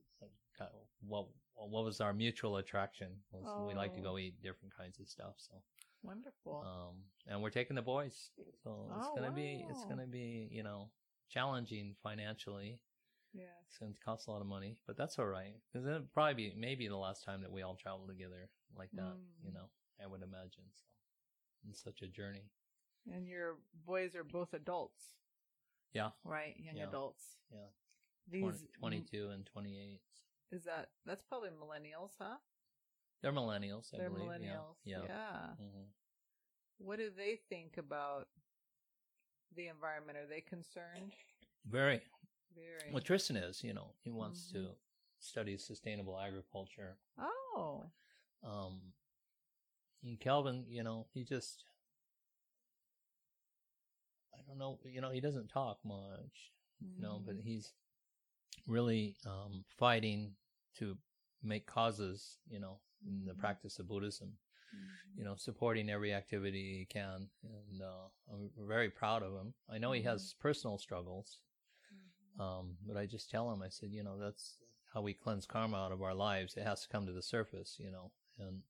what 1.06 1.26
what 1.54 1.84
was 1.84 2.00
our 2.00 2.12
mutual 2.12 2.56
attraction 2.56 3.08
was 3.32 3.46
we 3.68 3.74
like 3.74 3.94
to 3.94 4.00
Oh. 4.00 4.04
go 4.14 4.18
eat 4.18 4.40
different 4.42 4.74
kinds 4.76 4.98
of 5.00 5.08
stuff. 5.08 5.34
So 5.38 5.54
Wonderful. 6.02 6.64
Um, 6.64 6.94
and 7.26 7.42
we're 7.42 7.50
taking 7.50 7.74
the 7.76 7.82
boys, 7.82 8.30
so 8.62 8.86
it's 8.96 9.08
Oh, 9.10 9.14
gonna 9.16 9.32
be 9.32 9.64
it's 9.68 9.84
gonna 9.84 10.06
be 10.06 10.48
you 10.52 10.62
know 10.62 10.90
challenging 11.28 11.94
financially. 12.02 12.80
Yeah. 13.34 13.44
It's 13.68 13.78
going 13.78 13.92
to 13.92 14.00
cost 14.00 14.26
a 14.26 14.30
lot 14.30 14.40
of 14.40 14.46
money, 14.46 14.76
but 14.86 14.96
that's 14.96 15.18
all 15.18 15.26
right 15.26 15.54
because 15.70 15.86
it'll 15.86 16.06
probably 16.14 16.34
be 16.50 16.54
maybe 16.56 16.88
the 16.88 16.96
last 16.96 17.24
time 17.24 17.42
that 17.42 17.52
we 17.52 17.62
all 17.62 17.76
travel 17.76 18.06
together 18.06 18.48
like 18.76 18.90
that. 18.92 19.16
You 19.42 19.50
Mm. 19.50 19.54
know, 19.54 19.70
I 20.02 20.06
would 20.06 20.22
imagine. 20.22 20.64
So, 20.72 20.86
it's 21.68 21.82
such 21.82 22.02
a 22.02 22.08
journey. 22.08 22.50
And 23.12 23.26
your 23.28 23.58
boys 23.86 24.14
are 24.14 24.24
both 24.24 24.52
adults, 24.54 25.14
Yeah, 25.92 26.10
right? 26.24 26.56
Young 26.58 26.76
Yeah. 26.76 26.88
adults. 26.88 27.38
Yeah. 27.50 27.68
These 28.26 28.42
20, 28.42 28.68
22 28.78 29.30
and 29.30 29.46
28. 29.46 30.02
is 30.50 30.64
that 30.64 30.90
that's 31.04 31.22
probably 31.22 31.50
millennials, 31.50 32.16
huh? 32.18 32.38
They're 33.20 33.32
millennials, 33.32 33.92
I 33.92 33.98
They're 33.98 34.10
believe. 34.10 34.28
millennials. 34.28 34.76
Yeah. 34.84 35.02
Yeah. 35.04 35.06
yeah. 35.06 35.56
Mhm. 35.60 35.92
What 36.78 36.96
do 36.98 37.10
they 37.10 37.36
think 37.36 37.76
about 37.76 38.28
the 39.56 39.68
environment? 39.68 40.18
Are 40.18 40.26
they 40.26 40.40
concerned? 40.40 41.12
Very. 41.66 42.00
Very. 42.54 42.92
Well, 42.92 43.02
Tristan 43.02 43.36
is, 43.36 43.62
you 43.62 43.72
know, 43.74 43.94
he 44.02 44.10
wants 44.10 44.48
Mhm. 44.48 44.52
to 44.52 44.76
study 45.18 45.56
sustainable 45.58 46.18
agriculture. 46.18 46.96
oh. 47.18 47.90
Um, 48.42 48.92
and 50.04 50.20
Calvin, 50.20 50.64
you 50.68 50.84
know, 50.84 51.08
he 51.12 51.24
just, 51.24 51.64
I 54.32 54.42
don't 54.46 54.58
know, 54.58 54.78
you 54.84 55.00
know, 55.00 55.10
he 55.10 55.20
doesn't 55.20 55.48
talk 55.48 55.84
much, 55.84 56.52
you 56.80 57.02
know, 57.02 57.18
but 57.18 57.36
Mhm. 57.36 57.42
he's 57.42 57.74
really 58.66 59.16
um, 59.26 59.64
fighting 59.76 60.36
to 60.74 60.96
make 61.42 61.66
causes, 61.66 62.38
you 62.48 62.60
know, 62.60 62.80
in 63.04 63.24
the 63.24 63.34
Mhm. 63.34 63.38
practice 63.38 63.78
of 63.80 63.88
Buddhism. 63.88 64.38
You 65.16 65.24
know, 65.24 65.34
supporting 65.36 65.90
every 65.90 66.12
activity 66.12 66.78
he 66.78 66.84
can. 66.86 67.28
And 67.44 67.82
uh, 67.82 68.08
I'm 68.32 68.50
very 68.66 68.90
proud 68.90 69.22
of 69.22 69.32
him. 69.34 69.54
I 69.70 69.78
know 69.78 69.92
he 69.92 70.02
has 70.02 70.34
personal 70.40 70.78
struggles, 70.78 71.40
Mhm. 71.92 72.40
um, 72.40 72.76
but 72.86 72.96
I 72.96 73.06
just 73.06 73.30
tell 73.30 73.50
him, 73.52 73.62
I 73.62 73.68
said, 73.68 73.90
you 73.92 74.02
know, 74.02 74.18
that's 74.18 74.58
how 74.92 75.02
we 75.02 75.14
cleanse 75.14 75.46
karma 75.46 75.76
out 75.76 75.92
of 75.92 76.02
our 76.02 76.14
lives. 76.14 76.56
It 76.56 76.64
has 76.64 76.82
to 76.82 76.88
come 76.88 77.06
to 77.06 77.12
the 77.12 77.22
surface, 77.22 77.76
you 77.78 77.90
know, 77.90 78.12
and 78.38 78.62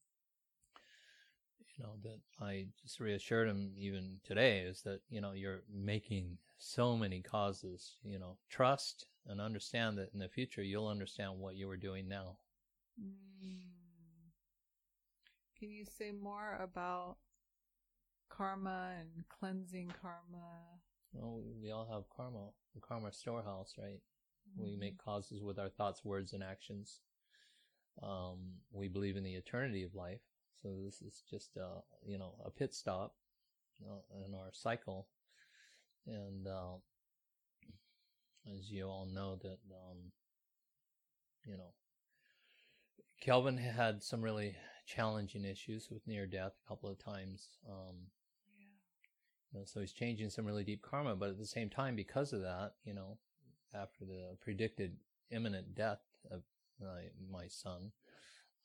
you 1.76 1.84
know 1.84 1.96
that 2.02 2.20
I 2.40 2.66
just 2.82 3.00
reassured 3.00 3.48
him 3.48 3.72
even 3.76 4.20
today 4.24 4.60
is 4.60 4.82
that 4.82 5.00
you 5.08 5.20
know 5.20 5.32
you're 5.32 5.62
making 5.72 6.38
so 6.58 6.96
many 6.96 7.20
causes. 7.22 7.96
You 8.02 8.18
know, 8.18 8.36
trust 8.48 9.06
and 9.26 9.40
understand 9.40 9.98
that 9.98 10.12
in 10.12 10.18
the 10.18 10.28
future 10.28 10.62
you'll 10.62 10.88
understand 10.88 11.38
what 11.38 11.56
you 11.56 11.68
were 11.68 11.76
doing 11.76 12.08
now. 12.08 12.38
Mm. 13.00 13.77
Can 15.58 15.70
you 15.72 15.84
say 15.84 16.10
more 16.12 16.56
about 16.60 17.18
karma 18.30 18.94
and 19.00 19.28
cleansing 19.28 19.92
karma? 20.00 20.80
Well, 21.12 21.42
we, 21.42 21.52
we 21.62 21.70
all 21.70 21.86
have 21.92 22.08
karma, 22.14 22.50
the 22.74 22.80
karma 22.80 23.12
storehouse, 23.12 23.74
right? 23.78 24.00
We 24.56 24.76
Mm-hmm. 24.76 24.78
make 24.78 24.98
causes 24.98 25.42
with 25.42 25.58
our 25.58 25.68
thoughts, 25.68 26.04
words, 26.04 26.32
and 26.32 26.42
actions. 26.42 27.00
Um, 28.02 28.60
we 28.72 28.88
believe 28.88 29.16
in 29.16 29.24
the 29.24 29.34
eternity 29.34 29.82
of 29.84 29.94
life. 29.94 30.20
So 30.62 30.76
this 30.84 31.00
is 31.02 31.22
just, 31.30 31.56
uh, 31.56 31.80
you 32.06 32.18
know, 32.18 32.34
a 32.44 32.50
pit 32.50 32.74
stop 32.74 33.14
uh, 33.86 34.24
in 34.26 34.34
our 34.34 34.50
cycle. 34.52 35.08
And 36.06 36.46
uh, 36.46 36.76
as 38.56 38.70
you 38.70 38.86
all 38.86 39.06
know, 39.06 39.36
that 39.42 39.58
um, 39.70 40.12
you 41.46 41.56
know, 41.56 41.72
Kelvin 43.20 43.58
had 43.58 44.02
some 44.02 44.22
really 44.22 44.56
challenging 44.88 45.44
issues 45.44 45.88
with 45.90 46.06
near 46.06 46.26
death 46.26 46.52
a 46.64 46.68
couple 46.68 46.88
of 46.90 46.98
times. 46.98 47.58
Um, 47.68 47.96
you 49.52 49.58
know, 49.58 49.64
so 49.66 49.80
he's 49.80 49.92
changing 49.92 50.30
some 50.30 50.44
really 50.46 50.64
deep 50.64 50.82
karma, 50.82 51.14
but 51.16 51.30
at 51.30 51.38
the 51.38 51.46
same 51.46 51.70
time, 51.70 51.94
because 51.96 52.32
of 52.32 52.40
that, 52.40 52.72
you 52.84 52.94
know, 52.94 53.18
after 53.74 54.04
the 54.04 54.36
predicted 54.40 54.96
imminent 55.30 55.74
death 55.74 56.00
of 56.30 56.42
my, 56.80 57.04
my 57.30 57.46
son, 57.48 57.92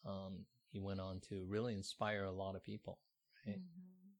um, 0.06 0.46
he 0.70 0.80
went 0.80 1.00
on 1.00 1.20
to 1.30 1.46
really 1.48 1.74
inspire 1.74 2.24
a 2.26 2.32
lot 2.32 2.56
of 2.56 2.64
people. 2.64 3.00
Right. 3.48 3.60
Mhm. 3.60 4.16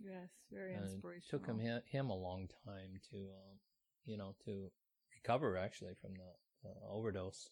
Yes, 0.00 0.30
very 0.50 0.74
And 0.74 0.84
inspirational. 0.84 1.22
it 1.22 1.28
took 1.30 1.46
him 1.46 1.82
him 1.86 2.10
a 2.10 2.16
long 2.16 2.48
time 2.64 3.00
to, 3.10 3.16
um, 3.16 3.58
you 4.04 4.16
know, 4.16 4.34
to 4.44 4.70
recover 5.14 5.56
actually 5.56 5.94
from 6.00 6.14
the 6.14 6.68
uh, 6.68 6.88
overdose. 6.90 7.50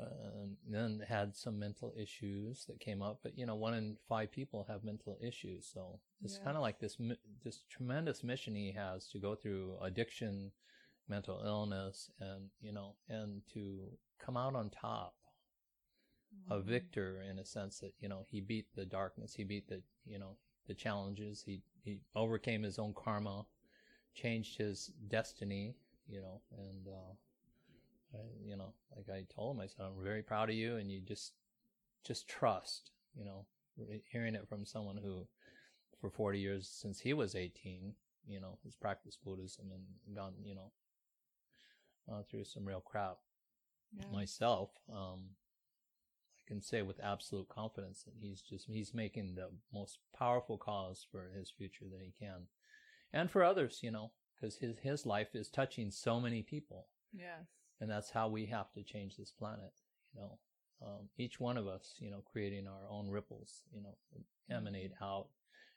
Uh, 0.00 0.06
and 0.42 0.56
then 0.68 1.00
had 1.08 1.36
some 1.36 1.58
mental 1.58 1.94
issues 1.96 2.64
that 2.66 2.80
came 2.80 3.00
up, 3.00 3.20
but 3.22 3.38
you 3.38 3.46
know, 3.46 3.54
one 3.54 3.74
in 3.74 3.96
five 4.08 4.30
people 4.32 4.64
have 4.68 4.82
mental 4.82 5.18
issues. 5.22 5.70
So 5.72 6.00
it's 6.24 6.38
kind 6.38 6.56
of 6.56 6.62
like 6.62 6.80
this 6.80 6.98
this 7.44 7.62
tremendous 7.70 8.24
mission 8.24 8.56
he 8.56 8.72
has 8.72 9.08
to 9.10 9.18
go 9.20 9.36
through 9.36 9.76
addiction, 9.82 10.50
mental 11.08 11.42
illness, 11.44 12.10
and 12.20 12.50
you 12.60 12.72
know, 12.72 12.96
and 13.08 13.42
to 13.54 13.88
come 14.18 14.36
out 14.36 14.56
on 14.56 14.70
top 14.70 15.14
a 16.50 16.58
Mhm. 16.58 16.60
victor 16.60 17.22
in 17.22 17.38
a 17.38 17.44
sense 17.44 17.78
that 17.80 17.92
you 18.00 18.08
know 18.08 18.24
he 18.30 18.40
beat 18.40 18.66
the 18.74 18.84
darkness 18.84 19.34
he 19.34 19.44
beat 19.44 19.68
the 19.68 19.82
you 20.04 20.18
know 20.18 20.36
the 20.66 20.74
challenges 20.74 21.42
he 21.44 21.62
he 21.82 22.00
overcame 22.14 22.62
his 22.62 22.78
own 22.78 22.94
karma 22.94 23.44
changed 24.14 24.56
his 24.58 24.88
destiny 25.08 25.76
you 26.08 26.20
know 26.20 26.40
and 26.58 26.88
uh 26.88 27.12
I, 28.14 28.48
you 28.48 28.56
know 28.56 28.72
like 28.96 29.08
i 29.10 29.24
told 29.34 29.56
him 29.56 29.62
i 29.62 29.66
said 29.66 29.84
i'm 29.84 30.02
very 30.02 30.22
proud 30.22 30.50
of 30.50 30.56
you 30.56 30.76
and 30.76 30.90
you 30.90 31.00
just 31.00 31.32
just 32.04 32.28
trust 32.28 32.90
you 33.16 33.24
know 33.24 33.46
hearing 34.10 34.34
it 34.34 34.48
from 34.48 34.64
someone 34.64 34.96
who 34.96 35.26
for 36.00 36.10
40 36.10 36.38
years 36.38 36.68
since 36.68 37.00
he 37.00 37.12
was 37.12 37.34
18 37.34 37.94
you 38.26 38.40
know 38.40 38.58
has 38.64 38.74
practiced 38.76 39.24
buddhism 39.24 39.70
and 39.72 40.14
gone 40.14 40.34
you 40.44 40.54
know 40.54 40.70
uh, 42.10 42.22
through 42.22 42.44
some 42.44 42.66
real 42.66 42.80
crap 42.80 43.18
Yeah. 43.96 44.04
myself, 44.12 44.70
um, 44.92 45.30
I 46.38 46.42
can 46.48 46.60
say 46.62 46.82
with 46.82 47.00
absolute 47.02 47.48
confidence 47.48 48.02
that 48.04 48.14
he's 48.20 48.42
just 48.42 48.66
he's 48.66 48.92
making 48.94 49.34
the 49.34 49.48
most 49.72 49.98
powerful 50.16 50.58
cause 50.58 51.06
for 51.10 51.30
his 51.36 51.50
future 51.50 51.86
that 51.90 52.02
he 52.02 52.12
can, 52.18 52.48
and 53.12 53.30
for 53.30 53.42
others, 53.42 53.80
you 53.82 53.90
know, 53.90 54.12
because 54.34 54.56
his 54.56 54.76
his 54.82 55.06
life 55.06 55.34
is 55.34 55.48
touching 55.48 55.90
so 55.90 56.20
many 56.20 56.42
people, 56.42 56.88
Yes. 57.12 57.46
And 57.80 57.90
that's 57.90 58.10
how 58.10 58.28
we 58.28 58.46
have 58.46 58.72
to 58.74 58.82
change 58.82 59.16
this 59.16 59.32
planet. 59.32 59.72
You 60.14 60.22
know, 60.22 60.38
um, 60.82 61.08
each 61.18 61.40
one 61.40 61.56
of 61.56 61.66
us, 61.66 61.94
you 61.98 62.10
know, 62.10 62.22
creating 62.30 62.66
our 62.66 62.88
own 62.90 63.10
ripples, 63.10 63.62
you 63.74 63.82
know, 63.82 63.96
emanate 64.50 64.92
out 65.02 65.28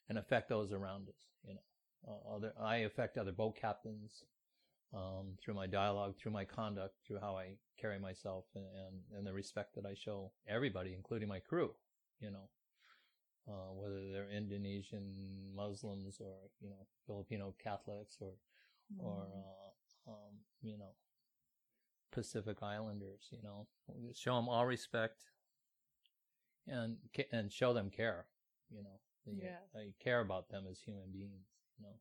and 0.10 0.18
affect 0.18 0.50
those 0.50 0.72
around 0.72 1.10
us. 1.10 1.28
You 1.46 1.56
know, 1.56 1.62
uh, 2.08 2.36
other 2.36 2.54
I 2.62 2.78
affect 2.78 3.18
other 3.18 3.32
boat 3.32 3.56
captains 3.60 4.24
um, 4.94 5.38
through 5.44 5.54
my 5.56 5.68
dialogue, 5.68 6.16
through 6.18 6.32
my 6.32 6.46
conduct, 6.46 6.96
through 7.06 7.20
how 7.20 7.38
I 7.38 7.56
carry 7.80 8.00
myself, 8.00 8.46
and, 8.56 8.66
and, 8.66 9.18
and 9.18 9.28
the 9.28 9.34
respect 9.34 9.76
that 9.76 9.86
I 9.86 9.94
show 9.96 10.32
everybody, 10.48 10.94
including 10.94 11.28
my 11.28 11.40
crew. 11.40 11.72
You 12.20 12.32
know, 12.32 12.50
uh, 13.48 13.74
whether 13.74 14.12
they're 14.12 14.30
Indonesian 14.30 15.14
Muslims 15.56 16.18
or 16.20 16.36
you 16.62 16.70
know 16.70 16.86
Filipino 17.06 17.56
Catholics 17.64 18.18
or 18.22 18.34
or 19.00 19.28
Mm. 19.28 19.44
uh, 20.08 20.12
um, 20.12 20.34
you 20.62 20.78
know 20.78 20.94
Pacific 22.12 22.62
Islanders. 22.64 23.28
You 23.32 23.42
know, 23.44 23.68
show 24.14 24.36
them 24.36 24.50
all 24.50 24.66
respect 24.66 25.24
and 26.68 26.98
and 27.32 27.52
show 27.52 27.74
them 27.74 27.90
care. 27.90 28.28
You 28.70 28.84
know, 28.84 29.00
that 29.26 29.34
you- 29.34 29.44
Yeah. 29.44 29.60
that 29.74 29.86
you 29.86 29.94
care 30.00 30.20
about 30.22 30.50
them 30.50 30.68
as 30.68 30.80
human 30.82 31.12
beings. 31.12 31.48
You 31.78 31.86
know, 31.86 32.00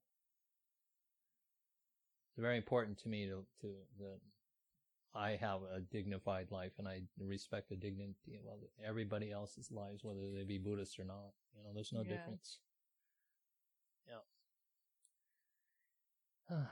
it's 2.30 2.38
very 2.38 2.56
important 2.56 2.98
to 3.00 3.08
me 3.08 3.26
to 3.26 3.46
to 3.60 3.86
that 3.98 4.20
I 5.14 5.36
have 5.36 5.62
a 5.62 5.80
dignified 5.80 6.50
life 6.50 6.78
and 6.78 6.86
I 6.86 7.02
respect 7.18 7.68
the 7.70 7.76
dignity 7.76 8.36
of 8.46 8.62
everybody 8.82 9.32
else's 9.32 9.70
lives, 9.70 10.04
whether 10.04 10.30
they 10.30 10.44
be 10.44 10.58
Buddhist 10.58 10.98
or 10.98 11.04
not. 11.04 11.32
You 11.54 11.62
know, 11.62 11.72
there's 11.72 11.92
no 11.92 12.02
Yeah. 12.02 12.16
difference. 12.16 12.60
Yeah. 14.06 14.20
I 16.50 16.66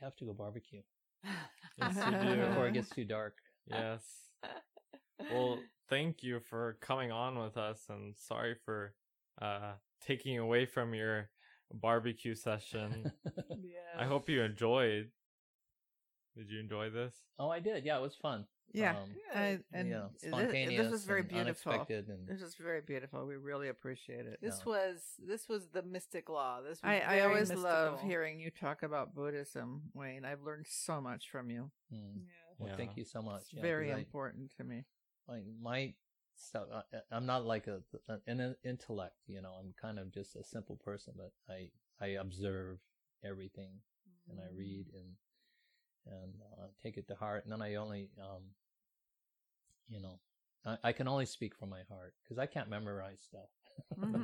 have 0.00 0.16
to 0.16 0.24
go 0.24 0.32
barbecue 0.32 0.82
Yes, 1.78 1.96
you 1.96 2.34
do. 2.34 2.46
before 2.46 2.66
it 2.66 2.74
gets 2.74 2.90
too 2.90 3.04
dark. 3.04 3.38
Yes. 3.66 4.02
Well, 5.30 5.60
thank 5.88 6.22
you 6.22 6.40
for 6.40 6.76
coming 6.80 7.10
on 7.10 7.38
with 7.38 7.56
us, 7.56 7.86
and 7.88 8.14
sorry 8.18 8.54
for 8.64 8.92
uh, 9.40 9.72
taking 10.04 10.38
away 10.38 10.66
from 10.66 10.94
your 10.94 11.30
barbecue 11.72 12.34
session. 12.34 13.12
yeah. 13.50 13.98
I 13.98 14.04
hope 14.04 14.28
you 14.28 14.42
enjoyed. 14.42 15.10
Did 16.40 16.50
you 16.50 16.58
enjoy 16.58 16.88
this? 16.88 17.14
oh, 17.38 17.50
I 17.50 17.60
did. 17.60 17.84
Yeah, 17.84 17.98
it 17.98 18.02
was 18.02 18.14
fun. 18.16 18.46
Yeah, 18.72 18.96
Um, 18.98 19.08
I, 19.34 19.58
and 19.74 19.88
yeah, 19.90 20.06
thi- 20.20 20.28
spontaneous. 20.28 20.84
this 20.84 20.92
was 20.92 21.04
very 21.04 21.20
and 21.20 21.28
beautiful. 21.28 21.72
Unexpected 21.72 22.08
and 22.08 22.26
This 22.28 22.40
was 22.40 22.54
very 22.54 22.80
beautiful. 22.80 23.26
We 23.26 23.34
really 23.36 23.68
appreciate 23.68 24.24
it. 24.26 24.38
This 24.40 24.62
No. 24.64 24.70
was 24.72 25.02
this 25.18 25.48
was 25.48 25.68
the 25.68 25.82
mystic 25.82 26.28
law. 26.30 26.60
This 26.62 26.80
was 26.80 26.88
I, 26.88 27.00
I 27.00 27.08
very 27.18 27.22
always 27.22 27.52
love 27.52 28.00
hearing 28.00 28.40
you 28.40 28.50
talk 28.50 28.82
about 28.84 29.14
Buddhism, 29.14 29.82
Wayne. 29.92 30.24
I've 30.24 30.42
learned 30.42 30.66
so 30.68 31.00
much 31.00 31.28
from 31.30 31.50
you. 31.50 31.70
Mm. 31.92 32.22
Yeah. 32.22 32.30
Well, 32.58 32.68
Yeah. 32.70 32.76
thank 32.76 32.96
you 32.96 33.04
so 33.04 33.20
much. 33.20 33.42
It's 33.42 33.54
Yeah, 33.54 33.62
very 33.62 33.88
'cause 33.88 33.96
I- 33.96 34.00
important 34.00 34.52
to 34.56 34.64
me. 34.64 34.84
Like 35.28 35.44
my 35.60 35.94
so 36.36 36.66
uh, 36.72 36.82
uh, 36.96 37.00
I'm 37.10 37.26
not 37.26 37.44
like 37.44 37.66
a 37.66 37.82
an 38.28 38.54
intellect, 38.64 39.16
you 39.26 39.42
know. 39.42 39.52
I'm 39.60 39.74
kind 39.80 39.98
of 39.98 40.10
just 40.12 40.36
a 40.36 40.44
simple 40.44 40.76
person, 40.76 41.12
but 41.16 41.32
I 41.52 41.70
I 42.00 42.06
observe 42.24 42.78
everything 43.24 43.80
and 44.28 44.40
I 44.40 44.46
read 44.54 44.86
and 44.94 45.16
and 46.06 46.32
uh, 46.58 46.66
take 46.82 46.96
it 46.96 47.06
to 47.08 47.14
heart. 47.14 47.44
And 47.44 47.52
then 47.52 47.62
I 47.62 47.74
only, 47.76 48.08
um, 48.20 48.42
you 49.88 50.00
know, 50.00 50.18
I, 50.64 50.76
I 50.84 50.92
can 50.92 51.08
only 51.08 51.26
speak 51.26 51.54
from 51.56 51.70
my 51.70 51.82
heart 51.88 52.14
because 52.22 52.38
I 52.38 52.46
can't 52.46 52.68
memorize 52.68 53.20
stuff. 53.22 53.48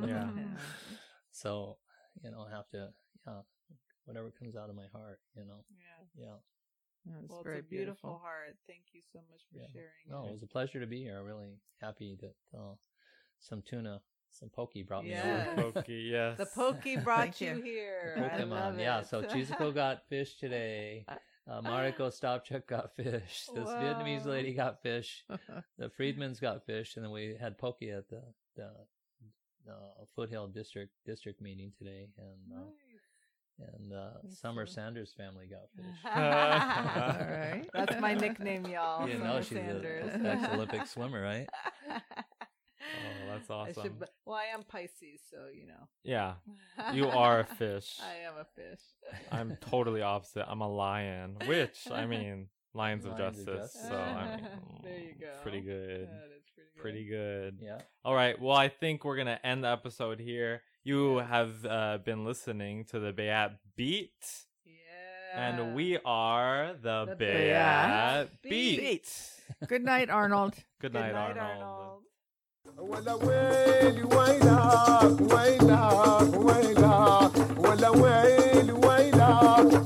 Yeah. 0.07 0.29
So 1.33 1.77
you 2.23 2.31
know, 2.31 2.47
I 2.51 2.57
have 2.57 2.67
to, 2.71 2.89
yeah, 3.27 3.41
whatever 4.07 4.31
comes 4.39 4.57
out 4.57 4.71
of 4.71 4.75
my 4.77 4.87
heart, 4.91 5.21
you 5.37 5.45
know, 5.45 5.65
Yeah. 5.79 6.25
yeah. 6.27 6.37
That's 7.21 7.31
Well, 7.31 7.43
very 7.43 7.59
it's 7.59 7.67
a 7.67 7.71
beautiful, 7.71 8.09
beautiful. 8.11 8.19
heart. 8.19 8.57
Thank 8.67 8.85
you 8.95 9.03
so 9.13 9.21
much 9.31 9.43
for 9.53 9.59
Yeah. 9.59 9.67
sharing. 9.73 10.09
No, 10.09 10.25
it. 10.25 10.29
it 10.29 10.33
was 10.33 10.43
a 10.43 10.47
pleasure 10.47 10.81
to 10.81 10.87
be 10.87 11.03
here. 11.03 11.19
I'm 11.19 11.27
really 11.27 11.59
happy 11.81 12.17
that 12.23 12.35
uh, 12.59 12.75
some 13.39 13.61
tuna, 13.63 14.01
some 14.31 14.49
poke 14.49 14.73
brought 14.87 15.05
me 15.05 15.11
Yeah. 15.11 15.45
over. 15.57 15.73
Poke, 15.75 15.85
yes. 15.89 16.39
The 16.39 16.47
poke 16.47 17.05
brought 17.05 17.39
you 17.41 17.57
you. 17.57 17.63
here. 17.63 18.15
The 18.17 18.33
I 18.33 18.43
love 18.45 18.75
Pokemon, 18.77 18.81
yeah. 18.81 19.03
So 19.03 19.23
Chizuko 19.23 19.75
got 19.75 20.09
fish 20.09 20.37
today. 20.39 21.05
Uh, 21.51 21.61
Mariko 21.65 22.11
Stopchuk 22.11 22.67
got 22.67 22.95
fish. 22.97 23.47
This 23.55 23.69
Vietnamese 23.69 24.27
lady 24.27 24.53
got 24.55 24.83
fish. 24.83 25.25
The 25.79 25.91
Friedmans 25.99 26.41
got 26.41 26.65
fish, 26.67 26.97
and 26.97 27.05
then 27.05 27.13
we 27.13 27.37
had 27.41 27.59
poke 27.59 27.83
at 27.83 28.09
the 28.09 28.23
the 28.57 28.71
uh, 29.71 30.05
Foothill 30.15 30.49
District 30.49 30.93
District 31.05 31.41
meeting 31.41 31.73
today, 31.79 32.09
and 32.19 32.53
uh, 32.59 32.65
Nice. 33.59 33.75
and 33.75 33.93
uh, 33.93 34.11
Summer 34.29 34.67
Sanders 34.67 35.13
family 35.17 35.47
got 35.47 35.69
fish. 35.77 35.97
All 36.05 36.21
right. 36.21 37.65
That's 37.73 38.01
my 38.01 38.15
nickname, 38.15 38.67
y'all. 38.67 39.09
you 39.09 39.19
know 39.19 39.41
she's 39.41 39.59
Sanders. 39.59 40.13
an 40.15 40.27
ex-Olympic 40.27 40.87
swimmer, 40.87 41.21
right? 41.23 41.49
Oh, 42.87 43.33
that's 43.33 43.51
I 43.51 43.73
should, 43.73 43.79
awesome. 43.79 44.05
well, 44.25 44.37
I 44.37 44.55
am 44.55 44.63
Pisces, 44.63 45.21
so 45.31 45.39
you 45.55 45.67
know. 45.67 45.89
Yeah, 46.05 46.35
you 46.93 47.09
are 47.09 47.41
a 47.41 47.45
fish. 47.45 47.99
I 48.03 48.27
am 48.27 48.35
a 48.41 48.45
fish. 48.45 48.81
I'm 49.31 49.57
totally 49.61 50.03
opposite. 50.03 50.45
I'm 50.49 50.61
a 50.61 50.69
lion, 50.69 51.37
which 51.47 51.89
I 51.91 52.07
mean, 52.13 52.49
lions 52.75 53.05
of 53.05 53.13
Lions 53.19 53.39
of 53.41 53.47
justice. 53.47 53.47
justice. 53.73 53.83
So 53.89 53.95
I 53.97 54.37
mean, 54.37 54.47
There 54.85 54.99
you 54.99 55.15
go. 55.21 55.33
Pretty 55.43 55.61
good. 55.61 56.09
That 56.09 56.31
is 56.37 56.45
pretty 56.55 56.71
good. 56.75 56.81
Pretty 56.83 57.05
good. 57.05 57.59
Yeah. 57.61 57.79
All 58.05 58.15
right. 58.15 58.41
Well, 58.41 58.57
I 58.57 58.69
think 58.69 59.05
we're 59.05 59.17
gonna 59.17 59.41
end 59.45 59.65
the 59.65 59.69
episode 59.69 60.21
here. 60.21 60.63
You 60.85 61.17
Yes. 61.19 61.29
have 61.29 61.67
uh, 61.67 61.99
been 62.05 62.25
listening 62.25 62.85
to 62.87 63.01
the 63.01 63.13
Bayat 63.13 63.57
Beat, 63.77 64.13
Yeah. 64.65 65.51
and 65.51 65.75
we 65.75 65.99
are 66.05 66.75
the, 66.81 67.07
The 67.07 67.17
Bayat 67.17 67.49
Bayat 67.55 68.29
Beat. 68.43 68.79
Beat. 68.81 69.33
Good 69.69 69.83
night, 69.85 70.11
Arnold. 70.11 70.55
Good 70.81 70.93
Good 70.93 71.01
night, 71.01 71.13
night, 71.13 71.37
Arnold. 71.39 72.03
ولا 72.79 73.15
ويلي 73.15 74.03
ويلك 74.03 75.33
ويلك 75.33 76.35
ويلك 76.37 77.31
ولا 77.59 77.89
ويلي 77.91 78.73
ويلك 78.73 79.86